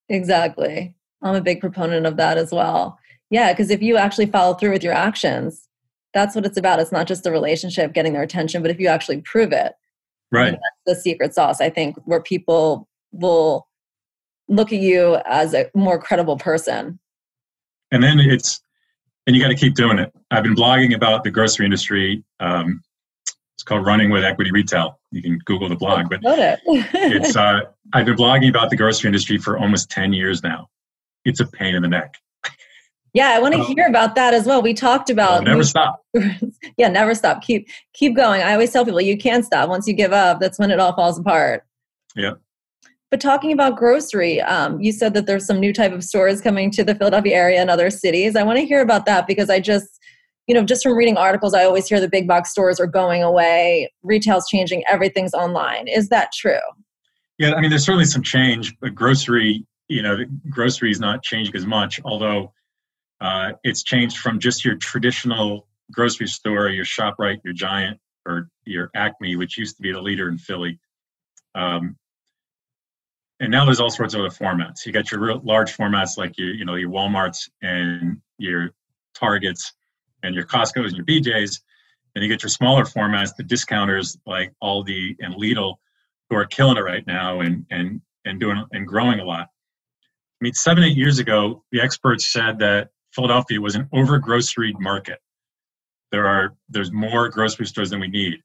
Exactly. 0.08 0.93
I'm 1.21 1.36
a 1.36 1.41
big 1.41 1.60
proponent 1.60 2.06
of 2.06 2.17
that 2.17 2.38
as 2.38 2.52
well. 2.52 2.97
Yeah, 3.30 3.54
because 3.54 3.69
if 3.69 3.82
you 3.82 3.97
actually 3.97 4.25
follow 4.25 4.54
through 4.56 4.71
with 4.71 4.84
your 4.84 4.93
actions, 4.93 5.67
that's 6.13 6.36
what 6.36 6.45
it's 6.45 6.58
about. 6.58 6.80
It's 6.80 6.91
not 6.91 7.08
just 7.08 7.28
a 7.28 7.32
relationship 7.32 7.93
getting 7.93 8.13
their 8.13 8.23
attention, 8.23 8.62
but 8.62 8.71
if 8.71 8.80
you 8.80 8.88
actually 8.88 9.21
prove 9.21 9.52
it, 9.52 9.73
Right. 10.32 10.52
That's 10.52 10.62
the 10.86 10.96
secret 10.96 11.34
sauce, 11.34 11.62
I 11.62 11.70
think, 11.70 11.98
where 12.06 12.22
people 12.22 12.88
will 13.12 13.68
look 14.48 14.72
at 14.74 14.80
you 14.80 15.18
as 15.26 15.54
a 15.54 15.70
more 15.76 16.00
credible 16.00 16.38
person. 16.38 17.00
And 17.92 18.04
then 18.04 18.20
it's, 18.20 18.62
and 19.26 19.36
you 19.36 19.42
got 19.42 19.50
to 19.50 19.56
keep 19.56 19.76
doing 19.76 20.00
it. 20.00 20.12
I've 20.32 20.44
been 20.44 20.56
blogging 20.56 20.96
about 20.96 21.24
the 21.24 21.32
grocery 21.32 21.65
industry 21.65 22.24
um, 22.39 22.82
It's 23.56 23.63
called 23.63 23.86
Running 23.86 24.10
with 24.10 24.24
Equity 24.24 24.52
Retail. 24.52 25.00
You 25.12 25.22
can 25.22 25.39
Google 25.46 25.70
the 25.70 25.76
blog, 25.76 26.10
but 26.10 26.20
it. 26.24 26.60
it's 26.65 27.36
uh, 27.36 27.62
I've 27.94 28.06
been 28.06 28.15
blogging 28.15 28.50
about 28.50 28.70
the 28.70 28.76
grocery 28.76 29.08
industry 29.08 29.38
for 29.38 29.58
almost 29.58 29.89
ten 29.89 30.13
years 30.13 30.44
now. 30.44 30.70
It's 31.26 31.39
a 31.39 31.46
pain 31.46 31.76
in 31.76 31.82
the 31.82 31.88
neck. 31.88 32.15
Yeah, 33.13 33.30
I 33.30 33.39
want 33.39 33.56
to 33.56 33.63
hear 33.63 33.88
about 33.88 34.15
that 34.15 34.34
as 34.34 34.45
well. 34.45 34.62
We 34.62 34.74
talked 34.74 35.10
about 35.10 35.43
never 35.43 35.63
stop. 35.63 36.06
yeah, 36.78 36.89
never 36.89 37.15
stop. 37.15 37.41
Keep 37.41 37.67
keep 37.93 38.15
going. 38.15 38.41
I 38.41 38.54
always 38.54 38.72
tell 38.72 38.86
people 38.86 39.02
you 39.02 39.17
can't 39.17 39.43
stop. 39.43 39.69
Once 39.69 39.88
you 39.88 39.93
give 39.93 40.13
up, 40.13 40.39
that's 40.39 40.60
when 40.60 40.69
it 40.69 40.80
all 40.80 40.93
falls 40.95 41.17
apart. 41.17 41.65
Yeah. 42.15 42.34
But 43.12 43.19
talking 43.19 43.52
about 43.52 43.76
grocery, 43.76 44.39
um, 44.41 44.80
you 44.80 44.91
said 44.91 45.15
that 45.15 45.26
there's 45.26 45.45
some 45.45 45.60
new 45.60 45.74
type 45.74 45.91
of 45.91 46.04
stores 46.04 46.41
coming 46.41 46.69
to 46.72 46.84
the 46.84 46.93
Philadelphia 46.93 47.36
area 47.36 47.60
and 47.60 47.69
other 47.69 47.89
cities. 47.89 48.36
I 48.36 48.43
want 48.43 48.60
to 48.60 48.65
hear 48.65 48.82
about 48.82 49.08
that 49.08 49.26
because 49.26 49.50
I 49.50 49.60
just, 49.60 50.00
you 50.45 50.54
know, 50.54 50.63
just 50.63 50.84
from 50.84 50.95
reading 50.95 51.17
articles, 51.17 51.56
I 51.56 51.63
always 51.63 51.88
hear 51.88 52.00
the 52.00 52.08
big 52.08 52.28
box 52.28 52.52
stores 52.52 52.80
are 52.80 52.86
going 52.86 53.24
away, 53.24 53.91
retail's 54.04 54.48
changing, 54.48 54.84
everything's 54.88 55.34
online. 55.34 55.88
Is 55.88 56.10
that 56.10 56.32
true? 56.34 56.60
Yeah, 57.39 57.54
I 57.54 57.62
mean, 57.62 57.72
there's 57.72 57.86
certainly 57.86 58.06
some 58.06 58.22
change, 58.22 58.76
but 58.80 58.93
grocery, 58.93 59.65
you 59.88 60.04
know, 60.04 60.17
grocery 60.50 60.91
is 60.91 61.00
not 61.00 61.24
changing 61.24 61.56
as 61.56 61.65
much, 61.65 62.00
although 62.06 62.54
uh, 63.21 63.51
it's 63.63 63.84
changed 63.84 64.17
from 64.17 64.39
just 64.39 64.63
your 64.63 64.75
traditional 64.75 65.67
grocery 65.91 66.27
store, 66.27 66.69
your 66.69 66.86
ShopRite, 66.86 67.39
your 67.43 67.53
Giant, 67.53 67.99
or 68.25 68.49
your 68.65 68.89
Acme, 68.95 69.36
which 69.36 69.58
used 69.58 69.75
to 69.77 69.82
be 69.82 69.91
the 69.91 70.01
leader 70.01 70.29
in 70.29 70.38
Philly. 70.38 70.79
Um, 71.55 71.97
and 73.39 73.51
now 73.51 73.65
there's 73.65 73.79
all 73.79 73.89
sorts 73.89 74.13
of 74.13 74.21
other 74.21 74.29
formats. 74.29 74.86
You 74.86 74.91
got 74.91 75.12
your 75.12 75.21
real 75.21 75.41
large 75.43 75.75
formats 75.75 76.17
like 76.17 76.38
your, 76.38 76.49
you 76.49 76.65
know, 76.65 76.75
your 76.75 76.89
WalMarts 76.89 77.49
and 77.62 78.21
your 78.38 78.71
Targets 79.15 79.73
and 80.23 80.36
your 80.36 80.45
Costco's 80.45 80.93
and 80.93 80.97
your 80.97 81.05
BJ's, 81.05 81.62
and 82.15 82.23
you 82.23 82.29
get 82.29 82.43
your 82.43 82.49
smaller 82.49 82.84
formats, 82.84 83.36
the 83.36 83.43
discounters 83.43 84.17
like 84.25 84.51
Aldi 84.62 85.15
and 85.19 85.36
Lidl, 85.36 85.75
who 86.29 86.36
are 86.36 86.45
killing 86.45 86.77
it 86.77 86.82
right 86.82 87.05
now 87.08 87.39
and 87.39 87.65
and 87.69 88.01
and 88.25 88.39
doing 88.39 88.63
and 88.71 88.88
growing 88.88 89.19
a 89.19 89.25
lot. 89.25 89.47
I 90.41 90.41
mean, 90.41 90.53
seven 90.53 90.84
eight 90.84 90.97
years 90.97 91.19
ago, 91.19 91.63
the 91.71 91.82
experts 91.82 92.32
said 92.32 92.60
that 92.60 92.89
Philadelphia 93.12 93.60
was 93.60 93.76
an 93.76 93.88
over 93.93 94.19
groceried 94.19 94.80
market. 94.80 95.19
There 96.12 96.28
are 96.28 96.56
there's 96.69 96.91
more 96.91 97.30
grocery 97.30 97.65
stores 97.65 97.89
than 97.89 98.00
we 98.00 98.08
need, 98.08 98.41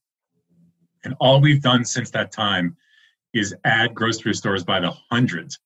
and 1.04 1.14
all 1.20 1.40
we've 1.40 1.62
done 1.62 1.84
since 1.84 2.10
that 2.10 2.32
time 2.32 2.76
is 3.32 3.54
add 3.64 3.94
grocery 3.94 4.34
stores 4.34 4.64
by 4.64 4.80
the 4.80 4.92
hundreds, 5.10 5.58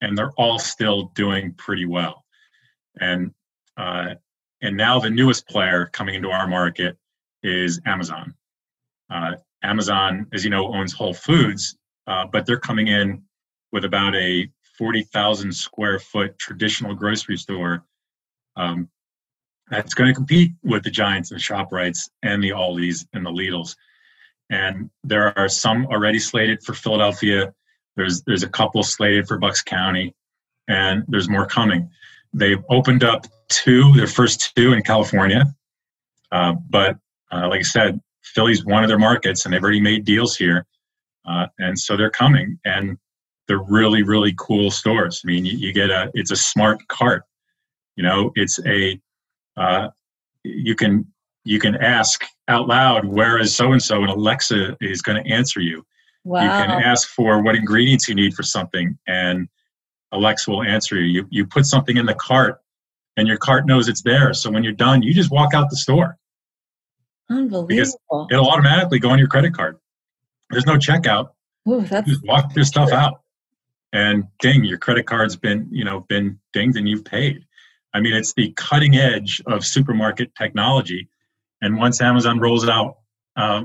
and 0.00 0.16
they're 0.16 0.32
all 0.32 0.58
still 0.58 1.12
doing 1.14 1.54
pretty 1.54 1.86
well. 1.86 2.24
And 3.00 3.32
uh, 3.76 4.14
and 4.62 4.76
now 4.76 4.98
the 4.98 5.10
newest 5.10 5.48
player 5.48 5.86
coming 5.92 6.14
into 6.14 6.30
our 6.30 6.46
market 6.46 6.96
is 7.42 7.80
Amazon. 7.86 8.34
Uh, 9.10 9.32
Amazon, 9.62 10.26
as 10.32 10.44
you 10.44 10.50
know, 10.50 10.72
owns 10.72 10.92
Whole 10.92 11.14
Foods, 11.14 11.76
uh, 12.06 12.26
but 12.30 12.46
they're 12.46 12.58
coming 12.58 12.88
in 12.88 13.22
with 13.72 13.84
about 13.84 14.14
a 14.14 14.48
40,000 14.78 15.52
square 15.52 15.98
foot 15.98 16.38
traditional 16.38 16.94
grocery 16.94 17.36
store 17.36 17.84
um, 18.56 18.88
that's 19.70 19.94
going 19.94 20.08
to 20.08 20.14
compete 20.14 20.52
with 20.62 20.82
the 20.82 20.90
Giants 20.90 21.30
and 21.30 21.40
ShopRites 21.40 22.10
and 22.22 22.42
the 22.42 22.52
Aldis 22.52 23.06
and 23.12 23.24
the 23.24 23.30
Lidls 23.30 23.74
and 24.52 24.90
there 25.02 25.36
are 25.36 25.48
some 25.48 25.86
already 25.86 26.18
slated 26.18 26.62
for 26.62 26.74
Philadelphia. 26.74 27.52
There's 27.96 28.22
there's 28.22 28.42
a 28.42 28.48
couple 28.48 28.82
slated 28.82 29.26
for 29.26 29.38
Bucks 29.38 29.62
County, 29.62 30.14
and 30.68 31.04
there's 31.08 31.28
more 31.28 31.46
coming. 31.46 31.90
They've 32.34 32.62
opened 32.70 33.02
up 33.02 33.26
two, 33.48 33.92
their 33.94 34.06
first 34.06 34.54
two 34.54 34.72
in 34.74 34.82
California, 34.82 35.44
uh, 36.30 36.54
but 36.68 36.96
uh, 37.32 37.48
like 37.48 37.60
I 37.60 37.62
said, 37.62 38.00
Philly's 38.22 38.64
one 38.64 38.84
of 38.84 38.88
their 38.88 38.98
markets, 38.98 39.44
and 39.44 39.52
they've 39.52 39.62
already 39.62 39.80
made 39.80 40.04
deals 40.04 40.36
here, 40.36 40.66
uh, 41.26 41.46
and 41.58 41.78
so 41.78 41.96
they're 41.96 42.10
coming, 42.10 42.58
and 42.64 42.98
they're 43.48 43.64
really 43.68 44.02
really 44.02 44.34
cool 44.38 44.70
stores. 44.70 45.22
I 45.24 45.28
mean, 45.28 45.46
you, 45.46 45.56
you 45.56 45.72
get 45.72 45.90
a 45.90 46.10
it's 46.14 46.30
a 46.30 46.36
smart 46.36 46.86
cart, 46.88 47.24
you 47.96 48.02
know, 48.02 48.32
it's 48.34 48.58
a 48.66 49.00
uh, 49.56 49.88
you 50.44 50.74
can 50.74 51.06
you 51.44 51.58
can 51.58 51.76
ask 51.76 52.24
out 52.48 52.68
loud, 52.68 53.04
where 53.04 53.38
is 53.38 53.54
so 53.54 53.72
and 53.72 53.82
so? 53.82 54.02
And 54.02 54.10
Alexa 54.10 54.76
is 54.80 55.02
going 55.02 55.22
to 55.22 55.30
answer 55.30 55.60
you. 55.60 55.84
Wow. 56.24 56.42
You 56.42 56.48
can 56.48 56.70
ask 56.70 57.08
for 57.08 57.42
what 57.42 57.56
ingredients 57.56 58.08
you 58.08 58.14
need 58.14 58.34
for 58.34 58.42
something, 58.42 58.96
and 59.06 59.48
Alexa 60.12 60.50
will 60.50 60.62
answer 60.62 60.96
you. 60.96 61.22
You, 61.22 61.28
you 61.30 61.46
put 61.46 61.66
something 61.66 61.96
in 61.96 62.06
the 62.06 62.14
cart, 62.14 62.60
and 63.16 63.26
your 63.26 63.38
cart 63.38 63.66
knows 63.66 63.88
it's 63.88 64.02
there. 64.02 64.32
So 64.32 64.50
when 64.50 64.62
you're 64.62 64.72
done, 64.72 65.02
you 65.02 65.12
just 65.12 65.30
walk 65.30 65.54
out 65.54 65.68
the 65.70 65.76
store. 65.76 66.16
Unbelievable. 67.28 67.66
Because 67.66 67.96
it'll 68.30 68.48
automatically 68.48 68.98
go 68.98 69.10
on 69.10 69.18
your 69.18 69.28
credit 69.28 69.54
card. 69.54 69.78
There's 70.50 70.66
no 70.66 70.76
checkout. 70.76 71.30
Ooh, 71.68 71.80
that's 71.80 72.06
you 72.06 72.14
just 72.14 72.26
walk 72.26 72.54
your 72.54 72.64
stuff 72.64 72.92
out. 72.92 73.22
And 73.92 74.24
ding, 74.40 74.64
your 74.64 74.78
credit 74.78 75.06
card's 75.06 75.36
been, 75.36 75.68
you 75.70 75.84
know, 75.84 76.00
been 76.08 76.38
dinged 76.52 76.78
and 76.78 76.88
you've 76.88 77.04
paid. 77.04 77.44
I 77.94 78.00
mean, 78.00 78.14
it's 78.14 78.32
the 78.34 78.52
cutting 78.56 78.96
edge 78.96 79.42
of 79.46 79.64
supermarket 79.64 80.34
technology 80.34 81.08
and 81.62 81.78
once 81.78 82.00
Amazon 82.00 82.40
rolls 82.40 82.64
it 82.64 82.70
out 82.70 82.98
uh, 83.36 83.62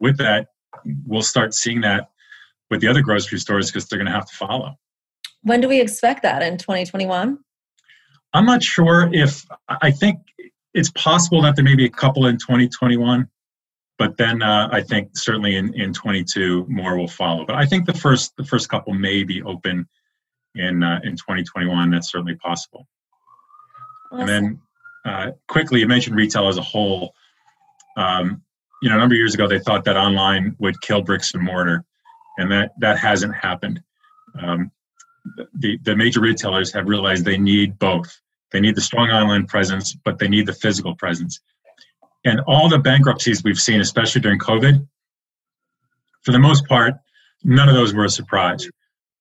with 0.00 0.16
that, 0.16 0.48
we'll 1.06 1.22
start 1.22 1.54
seeing 1.54 1.82
that 1.82 2.08
with 2.70 2.80
the 2.80 2.88
other 2.88 3.02
grocery 3.02 3.38
stores 3.38 3.70
because 3.70 3.86
they're 3.86 3.98
going 3.98 4.10
to 4.10 4.12
have 4.12 4.26
to 4.26 4.34
follow. 4.34 4.74
When 5.42 5.60
do 5.60 5.68
we 5.68 5.80
expect 5.80 6.22
that 6.22 6.42
in 6.42 6.56
2021? 6.56 7.38
I'm 8.32 8.46
not 8.46 8.62
sure 8.62 9.10
if 9.12 9.44
I 9.68 9.90
think 9.90 10.20
it's 10.72 10.90
possible 10.90 11.42
that 11.42 11.54
there 11.54 11.64
may 11.64 11.76
be 11.76 11.84
a 11.84 11.90
couple 11.90 12.26
in 12.26 12.36
2021, 12.38 13.28
but 13.98 14.16
then 14.16 14.42
uh, 14.42 14.70
I 14.72 14.80
think 14.80 15.10
certainly 15.16 15.54
in, 15.54 15.72
in 15.74 15.92
22 15.92 16.64
more 16.68 16.98
will 16.98 17.06
follow. 17.06 17.44
But 17.46 17.56
I 17.56 17.66
think 17.66 17.86
the 17.86 17.92
first 17.92 18.34
the 18.36 18.44
first 18.44 18.70
couple 18.70 18.94
may 18.94 19.22
be 19.22 19.42
open 19.42 19.86
in 20.54 20.82
uh, 20.82 21.00
in 21.04 21.12
2021. 21.12 21.90
That's 21.90 22.10
certainly 22.10 22.34
possible. 22.36 22.88
Awesome. 24.10 24.20
And 24.20 24.28
then 24.28 24.60
uh, 25.04 25.30
quickly, 25.48 25.80
you 25.80 25.86
mentioned 25.86 26.16
retail 26.16 26.48
as 26.48 26.56
a 26.56 26.62
whole. 26.62 27.14
Um, 27.96 28.42
you 28.82 28.88
know, 28.88 28.96
a 28.96 28.98
number 28.98 29.14
of 29.14 29.18
years 29.18 29.34
ago, 29.34 29.46
they 29.48 29.58
thought 29.58 29.84
that 29.84 29.96
online 29.96 30.56
would 30.58 30.80
kill 30.80 31.02
bricks 31.02 31.34
and 31.34 31.42
mortar, 31.42 31.84
and 32.38 32.50
that 32.50 32.72
that 32.80 32.98
hasn't 32.98 33.34
happened. 33.34 33.80
Um, 34.40 34.70
the 35.54 35.78
the 35.82 35.96
major 35.96 36.20
retailers 36.20 36.72
have 36.72 36.88
realized 36.88 37.24
they 37.24 37.38
need 37.38 37.78
both. 37.78 38.20
They 38.52 38.60
need 38.60 38.76
the 38.76 38.80
strong 38.80 39.10
online 39.10 39.46
presence, 39.46 39.94
but 40.04 40.18
they 40.18 40.28
need 40.28 40.46
the 40.46 40.52
physical 40.52 40.94
presence. 40.94 41.40
And 42.24 42.40
all 42.46 42.68
the 42.68 42.78
bankruptcies 42.78 43.42
we've 43.42 43.58
seen, 43.58 43.80
especially 43.80 44.20
during 44.20 44.38
COVID, 44.38 44.86
for 46.22 46.32
the 46.32 46.38
most 46.38 46.66
part, 46.66 46.94
none 47.42 47.68
of 47.68 47.74
those 47.74 47.94
were 47.94 48.04
a 48.04 48.08
surprise. 48.08 48.68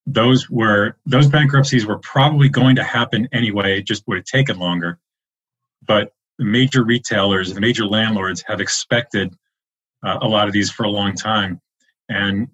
Those 0.06 0.50
were 0.50 0.98
those 1.06 1.28
bankruptcies 1.28 1.86
were 1.86 2.00
probably 2.00 2.50
going 2.50 2.76
to 2.76 2.84
happen 2.84 3.30
anyway. 3.32 3.80
It 3.80 3.88
just 3.88 4.04
would 4.08 4.18
have 4.18 4.26
taken 4.26 4.60
longer. 4.60 5.00
But 5.86 6.14
the 6.38 6.46
major 6.46 6.84
retailers, 6.84 7.54
the 7.54 7.62
major 7.62 7.86
landlords 7.86 8.44
have 8.48 8.60
expected 8.60 9.34
uh, 10.04 10.20
a 10.22 10.28
lot 10.28 10.48
of 10.48 10.54
these 10.54 10.72
for 10.72 10.84
a 10.84 10.90
long 10.90 11.14
time. 11.16 11.62
And 12.10 12.48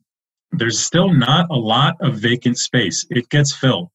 there's 0.51 0.79
still 0.79 1.12
not 1.13 1.47
a 1.49 1.55
lot 1.55 1.97
of 2.01 2.15
vacant 2.15 2.57
space. 2.57 3.05
It 3.09 3.29
gets 3.29 3.55
filled. 3.55 3.89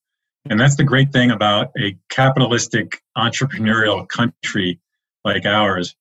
And 0.49 0.61
that's 0.61 0.77
the 0.77 0.85
great 0.85 1.13
thing 1.13 1.31
about 1.31 1.71
a 1.79 1.97
capitalistic 2.11 3.03
entrepreneurial 3.17 4.07
country 4.09 4.81
like 5.25 5.47
ours. 5.47 5.97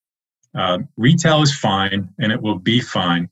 Uh, 0.56 0.80
retail 0.98 1.42
is 1.42 1.56
fine 1.56 2.10
and 2.20 2.32
it 2.32 2.42
will 2.42 2.60
be 2.60 2.80
fine 2.80 3.30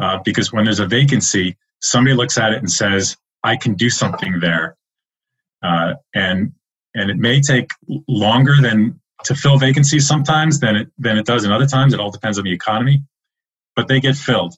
uh, 0.00 0.18
because 0.24 0.52
when 0.52 0.64
there's 0.64 0.80
a 0.80 0.86
vacancy, 0.86 1.56
somebody 1.80 2.14
looks 2.14 2.38
at 2.38 2.52
it 2.52 2.58
and 2.58 2.70
says, 2.70 3.16
I 3.44 3.56
can 3.56 3.74
do 3.74 3.90
something 3.90 4.40
there. 4.40 4.76
Uh, 5.62 5.94
and 6.14 6.52
and 6.94 7.10
it 7.10 7.16
may 7.16 7.40
take 7.40 7.70
longer 8.08 8.54
than 8.60 9.00
to 9.24 9.34
fill 9.34 9.58
vacancies 9.58 10.06
sometimes 10.06 10.60
than 10.60 10.76
it 10.76 10.88
than 10.98 11.16
it 11.16 11.26
does 11.26 11.44
in 11.44 11.52
other 11.52 11.66
times. 11.66 11.94
It 11.94 12.00
all 12.00 12.10
depends 12.10 12.38
on 12.38 12.44
the 12.44 12.52
economy, 12.52 13.02
but 13.76 13.88
they 13.88 14.00
get 14.00 14.16
filled, 14.16 14.54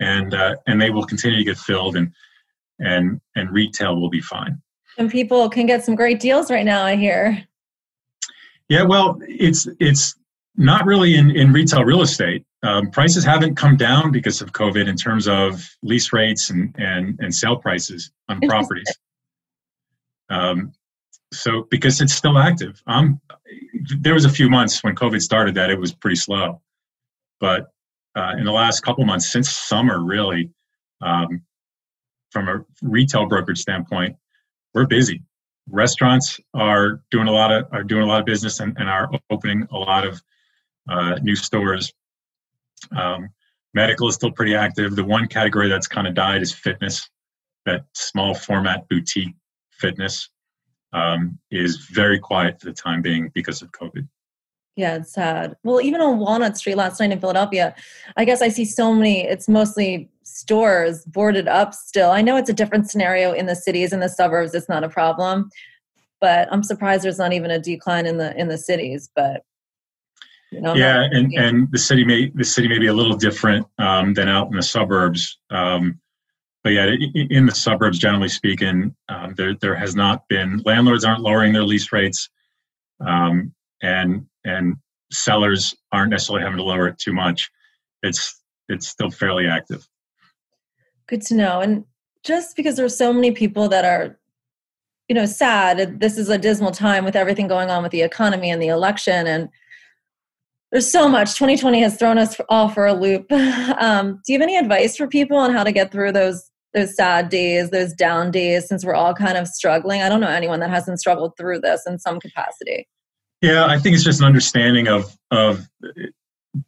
and 0.00 0.34
uh, 0.34 0.56
and 0.66 0.80
they 0.80 0.90
will 0.90 1.04
continue 1.04 1.38
to 1.38 1.44
get 1.44 1.58
filled, 1.58 1.96
and 1.96 2.12
and 2.78 3.20
and 3.36 3.50
retail 3.50 4.00
will 4.00 4.10
be 4.10 4.20
fine. 4.20 4.60
And 4.98 5.10
people 5.10 5.48
can 5.48 5.66
get 5.66 5.84
some 5.84 5.94
great 5.94 6.20
deals 6.20 6.50
right 6.50 6.66
now. 6.66 6.84
I 6.84 6.96
hear. 6.96 7.44
Yeah, 8.68 8.82
well, 8.82 9.18
it's 9.22 9.68
it's 9.80 10.14
not 10.56 10.84
really 10.84 11.14
in, 11.14 11.30
in 11.30 11.52
retail 11.52 11.84
real 11.84 12.02
estate. 12.02 12.44
Um, 12.62 12.90
prices 12.90 13.24
haven't 13.24 13.56
come 13.56 13.76
down 13.76 14.12
because 14.12 14.42
of 14.42 14.52
COVID 14.52 14.88
in 14.88 14.96
terms 14.96 15.26
of 15.26 15.68
lease 15.82 16.12
rates 16.12 16.50
and 16.50 16.74
and, 16.78 17.18
and 17.20 17.34
sale 17.34 17.56
prices 17.56 18.10
on 18.28 18.40
properties. 18.40 18.86
Um, 20.30 20.72
so 21.32 21.66
because 21.70 22.00
it's 22.00 22.14
still 22.14 22.38
active 22.38 22.82
um 22.86 23.20
there 24.00 24.14
was 24.14 24.24
a 24.24 24.28
few 24.28 24.48
months 24.48 24.84
when 24.84 24.94
covid 24.94 25.20
started 25.20 25.54
that 25.54 25.70
it 25.70 25.78
was 25.78 25.92
pretty 25.92 26.16
slow 26.16 26.60
but 27.40 27.68
uh, 28.14 28.34
in 28.38 28.44
the 28.44 28.52
last 28.52 28.80
couple 28.80 29.04
months 29.06 29.32
since 29.32 29.50
summer 29.50 30.04
really 30.04 30.50
um, 31.00 31.42
from 32.30 32.48
a 32.48 32.64
retail 32.82 33.26
brokerage 33.26 33.58
standpoint 33.58 34.14
we're 34.74 34.86
busy 34.86 35.22
restaurants 35.68 36.38
are 36.54 37.00
doing 37.10 37.28
a 37.28 37.32
lot 37.32 37.50
of 37.50 37.66
are 37.72 37.82
doing 37.82 38.02
a 38.02 38.06
lot 38.06 38.20
of 38.20 38.26
business 38.26 38.60
and, 38.60 38.76
and 38.78 38.88
are 38.88 39.10
opening 39.30 39.66
a 39.72 39.76
lot 39.76 40.06
of 40.06 40.22
uh, 40.88 41.14
new 41.22 41.36
stores 41.36 41.92
Um, 42.96 43.28
medical 43.74 44.08
is 44.08 44.14
still 44.16 44.32
pretty 44.32 44.54
active. 44.54 44.96
The 44.96 45.04
one 45.04 45.26
category 45.28 45.68
that's 45.68 45.86
kind 45.86 46.06
of 46.06 46.14
died 46.14 46.42
is 46.42 46.52
fitness. 46.52 47.08
That 47.64 47.84
small 47.94 48.34
format 48.34 48.88
boutique 48.88 49.34
fitness 49.70 50.28
um, 50.92 51.38
is 51.50 51.76
very 51.92 52.18
quiet 52.18 52.60
for 52.60 52.66
the 52.66 52.72
time 52.72 53.02
being 53.02 53.30
because 53.34 53.62
of 53.62 53.70
COVID. 53.70 54.08
Yeah, 54.76 54.96
it's 54.96 55.12
sad. 55.12 55.54
Well, 55.62 55.80
even 55.80 56.00
on 56.00 56.18
Walnut 56.18 56.56
Street 56.56 56.76
last 56.76 56.98
night 56.98 57.12
in 57.12 57.20
Philadelphia, 57.20 57.74
I 58.16 58.24
guess 58.24 58.42
I 58.42 58.48
see 58.48 58.64
so 58.64 58.94
many, 58.94 59.22
it's 59.22 59.48
mostly 59.48 60.10
stores 60.24 61.04
boarded 61.04 61.46
up 61.46 61.74
still. 61.74 62.10
I 62.10 62.22
know 62.22 62.36
it's 62.36 62.50
a 62.50 62.54
different 62.54 62.90
scenario 62.90 63.32
in 63.32 63.46
the 63.46 63.54
cities 63.56 63.92
and 63.92 64.02
the 64.02 64.08
suburbs, 64.08 64.54
it's 64.54 64.68
not 64.68 64.82
a 64.82 64.88
problem. 64.88 65.50
But 66.20 66.48
I'm 66.50 66.62
surprised 66.62 67.04
there's 67.04 67.18
not 67.18 67.32
even 67.32 67.50
a 67.50 67.58
decline 67.58 68.06
in 68.06 68.16
the 68.16 68.34
in 68.38 68.48
the 68.48 68.58
cities. 68.58 69.10
But 69.14 69.42
know, 70.60 70.74
yeah, 70.74 71.08
and, 71.10 71.32
and 71.34 71.72
the 71.72 71.78
city 71.78 72.04
may 72.04 72.30
the 72.34 72.44
city 72.44 72.68
may 72.68 72.78
be 72.78 72.88
a 72.88 72.92
little 72.92 73.16
different 73.16 73.66
um, 73.78 74.14
than 74.14 74.28
out 74.28 74.48
in 74.48 74.56
the 74.56 74.62
suburbs. 74.62 75.38
Um, 75.50 76.00
but 76.62 76.70
yeah, 76.70 76.94
in 77.14 77.46
the 77.46 77.54
suburbs, 77.54 77.98
generally 77.98 78.28
speaking, 78.28 78.94
um, 79.08 79.34
there 79.36 79.54
there 79.54 79.74
has 79.74 79.96
not 79.96 80.28
been 80.28 80.62
landlords 80.64 81.04
aren't 81.04 81.22
lowering 81.22 81.52
their 81.52 81.64
lease 81.64 81.92
rates, 81.92 82.28
um, 83.04 83.52
and 83.82 84.26
and 84.44 84.76
sellers 85.10 85.74
aren't 85.92 86.10
necessarily 86.10 86.42
having 86.42 86.58
to 86.58 86.64
lower 86.64 86.88
it 86.88 86.98
too 86.98 87.12
much. 87.12 87.50
It's 88.02 88.42
it's 88.68 88.88
still 88.88 89.10
fairly 89.10 89.46
active. 89.46 89.86
Good 91.06 91.22
to 91.22 91.34
know. 91.34 91.60
And 91.60 91.84
just 92.22 92.56
because 92.56 92.76
there's 92.76 92.96
so 92.96 93.12
many 93.12 93.32
people 93.32 93.68
that 93.68 93.84
are, 93.84 94.18
you 95.08 95.14
know, 95.14 95.26
sad. 95.26 96.00
This 96.00 96.16
is 96.16 96.28
a 96.28 96.38
dismal 96.38 96.70
time 96.70 97.04
with 97.04 97.16
everything 97.16 97.48
going 97.48 97.70
on 97.70 97.82
with 97.82 97.92
the 97.92 98.02
economy 98.02 98.50
and 98.50 98.62
the 98.62 98.68
election, 98.68 99.26
and 99.26 99.48
there's 100.72 100.90
so 100.90 101.06
much. 101.06 101.34
2020 101.34 101.82
has 101.82 101.96
thrown 101.96 102.16
us 102.18 102.40
all 102.48 102.68
for 102.68 102.86
a 102.86 102.94
loop. 102.94 103.30
Um, 103.78 104.20
do 104.24 104.32
you 104.32 104.38
have 104.38 104.42
any 104.42 104.56
advice 104.56 104.96
for 104.96 105.08
people 105.08 105.36
on 105.36 105.52
how 105.52 105.64
to 105.64 105.72
get 105.72 105.90
through 105.90 106.12
those 106.12 106.50
those 106.72 106.94
sad 106.94 107.28
days, 107.28 107.70
those 107.70 107.92
down 107.92 108.30
days, 108.30 108.68
since 108.68 108.84
we're 108.84 108.94
all 108.94 109.12
kind 109.14 109.36
of 109.36 109.48
struggling? 109.48 110.02
I 110.02 110.08
don't 110.08 110.20
know 110.20 110.28
anyone 110.28 110.60
that 110.60 110.70
hasn't 110.70 111.00
struggled 111.00 111.32
through 111.36 111.60
this 111.60 111.82
in 111.86 111.98
some 111.98 112.20
capacity. 112.20 112.86
Yeah, 113.40 113.66
I 113.66 113.78
think 113.78 113.94
it's 113.94 114.04
just 114.04 114.20
an 114.20 114.26
understanding 114.26 114.88
of 114.88 115.16
of 115.30 115.66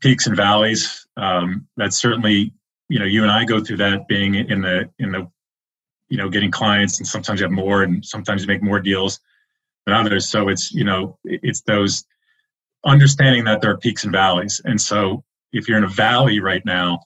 peaks 0.00 0.26
and 0.26 0.36
valleys. 0.36 1.06
Um, 1.16 1.68
that's 1.76 1.98
certainly 1.98 2.52
you 2.88 2.98
know 2.98 3.04
you 3.04 3.22
and 3.22 3.30
I 3.30 3.44
go 3.44 3.62
through 3.62 3.76
that 3.78 4.08
being 4.08 4.34
in 4.34 4.62
the 4.62 4.90
in 4.98 5.12
the 5.12 5.30
you 6.08 6.16
know 6.16 6.28
getting 6.28 6.50
clients 6.50 6.98
and 6.98 7.06
sometimes 7.06 7.40
you 7.40 7.44
have 7.44 7.52
more 7.52 7.82
and 7.82 8.04
sometimes 8.04 8.42
you 8.42 8.48
make 8.48 8.62
more 8.62 8.80
deals 8.80 9.20
than 9.86 9.94
others. 9.94 10.28
So 10.28 10.48
it's 10.48 10.72
you 10.72 10.84
know 10.84 11.18
it's 11.24 11.62
those 11.62 12.04
understanding 12.84 13.44
that 13.44 13.60
there 13.60 13.70
are 13.70 13.78
peaks 13.78 14.04
and 14.04 14.12
valleys. 14.12 14.60
And 14.64 14.80
so 14.80 15.24
if 15.52 15.68
you're 15.68 15.78
in 15.78 15.84
a 15.84 15.88
valley 15.88 16.40
right 16.40 16.64
now, 16.64 17.00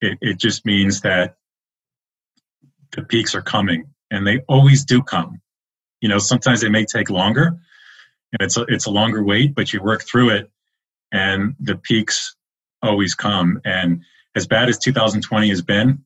it, 0.00 0.18
it 0.20 0.38
just 0.38 0.64
means 0.66 1.00
that 1.02 1.36
the 2.92 3.02
peaks 3.02 3.34
are 3.34 3.42
coming 3.42 3.86
and 4.10 4.26
they 4.26 4.40
always 4.48 4.84
do 4.84 5.02
come. 5.02 5.40
You 6.00 6.08
know, 6.08 6.18
sometimes 6.18 6.60
they 6.60 6.68
may 6.68 6.84
take 6.84 7.10
longer, 7.10 7.46
and 7.46 8.40
it's 8.40 8.56
a, 8.56 8.62
it's 8.68 8.86
a 8.86 8.90
longer 8.90 9.22
wait, 9.22 9.54
but 9.54 9.72
you 9.72 9.82
work 9.82 10.04
through 10.04 10.30
it, 10.30 10.50
and 11.10 11.56
the 11.58 11.76
peaks 11.76 12.36
always 12.82 13.14
come. 13.14 13.60
And 13.64 14.02
as 14.36 14.46
bad 14.46 14.68
as 14.68 14.78
2020 14.78 15.48
has 15.48 15.62
been, 15.62 16.04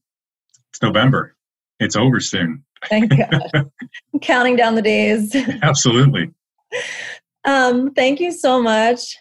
it's 0.70 0.82
November. 0.82 1.36
It's 1.78 1.96
over 1.96 2.20
soon. 2.20 2.64
Thank 2.88 3.12
God. 3.16 3.70
counting 4.22 4.56
down 4.56 4.74
the 4.74 4.82
days. 4.82 5.36
Absolutely. 5.62 6.30
Um, 7.44 7.92
thank 7.92 8.20
you 8.20 8.32
so 8.32 8.62
much. 8.62 9.16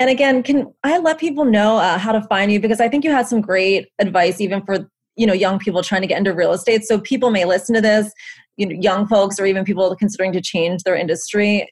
And 0.00 0.10
again, 0.10 0.42
can 0.42 0.72
I 0.82 0.98
let 0.98 1.18
people 1.18 1.44
know 1.44 1.76
uh, 1.76 1.98
how 1.98 2.12
to 2.12 2.22
find 2.22 2.50
you? 2.50 2.60
Because 2.60 2.80
I 2.80 2.88
think 2.88 3.04
you 3.04 3.10
had 3.10 3.26
some 3.26 3.40
great 3.40 3.88
advice, 3.98 4.40
even 4.40 4.62
for 4.64 4.90
you 5.16 5.26
know 5.26 5.32
young 5.32 5.58
people 5.58 5.82
trying 5.82 6.00
to 6.00 6.06
get 6.06 6.18
into 6.18 6.34
real 6.34 6.52
estate. 6.52 6.84
So 6.84 6.98
people 6.98 7.30
may 7.30 7.44
listen 7.44 7.74
to 7.74 7.80
this, 7.80 8.12
you 8.56 8.66
know, 8.66 8.74
young 8.74 9.06
folks 9.06 9.38
or 9.38 9.46
even 9.46 9.64
people 9.64 9.94
considering 9.96 10.32
to 10.32 10.40
change 10.40 10.82
their 10.82 10.96
industry. 10.96 11.68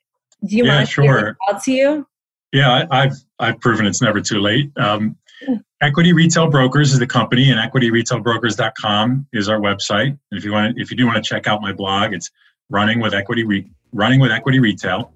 Do 0.46 0.56
you 0.56 0.64
yeah, 0.64 0.76
mind 0.76 0.88
sure. 0.88 1.36
out 1.48 1.62
to 1.64 1.72
you? 1.72 2.06
Yeah, 2.52 2.86
I, 2.90 3.02
have 3.02 3.16
I've 3.38 3.60
proven 3.60 3.86
it's 3.86 4.02
never 4.02 4.20
too 4.20 4.40
late. 4.40 4.70
Um, 4.76 5.16
Equity 5.80 6.12
Retail 6.12 6.48
Brokers 6.48 6.92
is 6.92 6.98
the 6.98 7.06
company, 7.06 7.50
and 7.50 7.58
EquityRetailBrokers.com 7.58 9.26
is 9.32 9.48
our 9.48 9.58
website. 9.58 10.08
And 10.08 10.38
if 10.38 10.44
you 10.44 10.52
want, 10.52 10.78
if 10.78 10.90
you 10.90 10.96
do 10.96 11.06
want 11.06 11.16
to 11.16 11.22
check 11.22 11.46
out 11.46 11.62
my 11.62 11.72
blog, 11.72 12.12
it's 12.12 12.30
running 12.68 13.00
with 13.00 13.14
equity, 13.14 13.44
Re- 13.44 13.70
running 13.92 14.20
with 14.20 14.30
equity 14.30 14.58
retail. 14.58 15.12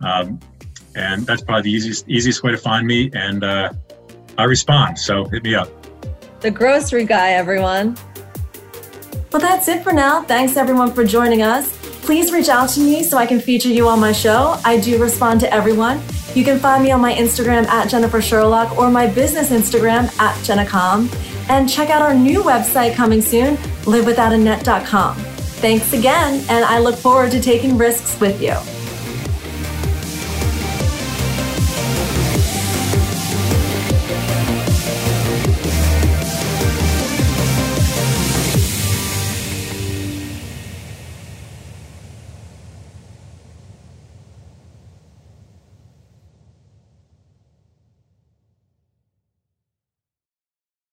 Um, 0.00 0.40
and 0.94 1.26
that's 1.26 1.42
probably 1.42 1.62
the 1.62 1.72
easiest 1.72 2.08
easiest 2.08 2.42
way 2.42 2.50
to 2.52 2.58
find 2.58 2.86
me. 2.86 3.10
And 3.12 3.44
uh, 3.44 3.72
I 4.38 4.44
respond, 4.44 4.98
so 4.98 5.24
hit 5.26 5.42
me 5.42 5.54
up. 5.54 5.68
The 6.40 6.50
grocery 6.50 7.04
guy, 7.04 7.32
everyone. 7.32 7.96
Well, 9.32 9.40
that's 9.42 9.68
it 9.68 9.82
for 9.82 9.92
now. 9.92 10.22
Thanks 10.22 10.56
everyone 10.56 10.92
for 10.92 11.04
joining 11.04 11.42
us. 11.42 11.76
Please 12.02 12.32
reach 12.32 12.48
out 12.48 12.68
to 12.70 12.80
me 12.80 13.02
so 13.02 13.18
I 13.18 13.26
can 13.26 13.40
feature 13.40 13.68
you 13.68 13.88
on 13.88 14.00
my 14.00 14.12
show. 14.12 14.60
I 14.64 14.78
do 14.78 15.00
respond 15.02 15.40
to 15.40 15.52
everyone. 15.52 16.00
You 16.34 16.44
can 16.44 16.58
find 16.58 16.84
me 16.84 16.90
on 16.92 17.00
my 17.00 17.12
Instagram 17.12 17.66
at 17.66 17.90
Jennifer 17.90 18.22
Sherlock 18.22 18.78
or 18.78 18.90
my 18.90 19.06
business 19.06 19.50
Instagram 19.50 20.04
at 20.20 20.36
Jennacom. 20.44 21.12
And 21.48 21.68
check 21.68 21.90
out 21.90 22.02
our 22.02 22.14
new 22.14 22.42
website 22.42 22.94
coming 22.94 23.20
soon, 23.20 23.56
livewithoutanet.com. 23.86 25.16
Thanks 25.16 25.92
again, 25.92 26.44
and 26.48 26.64
I 26.64 26.78
look 26.78 26.96
forward 26.96 27.30
to 27.32 27.40
taking 27.40 27.76
risks 27.78 28.20
with 28.20 28.40
you. 28.40 28.54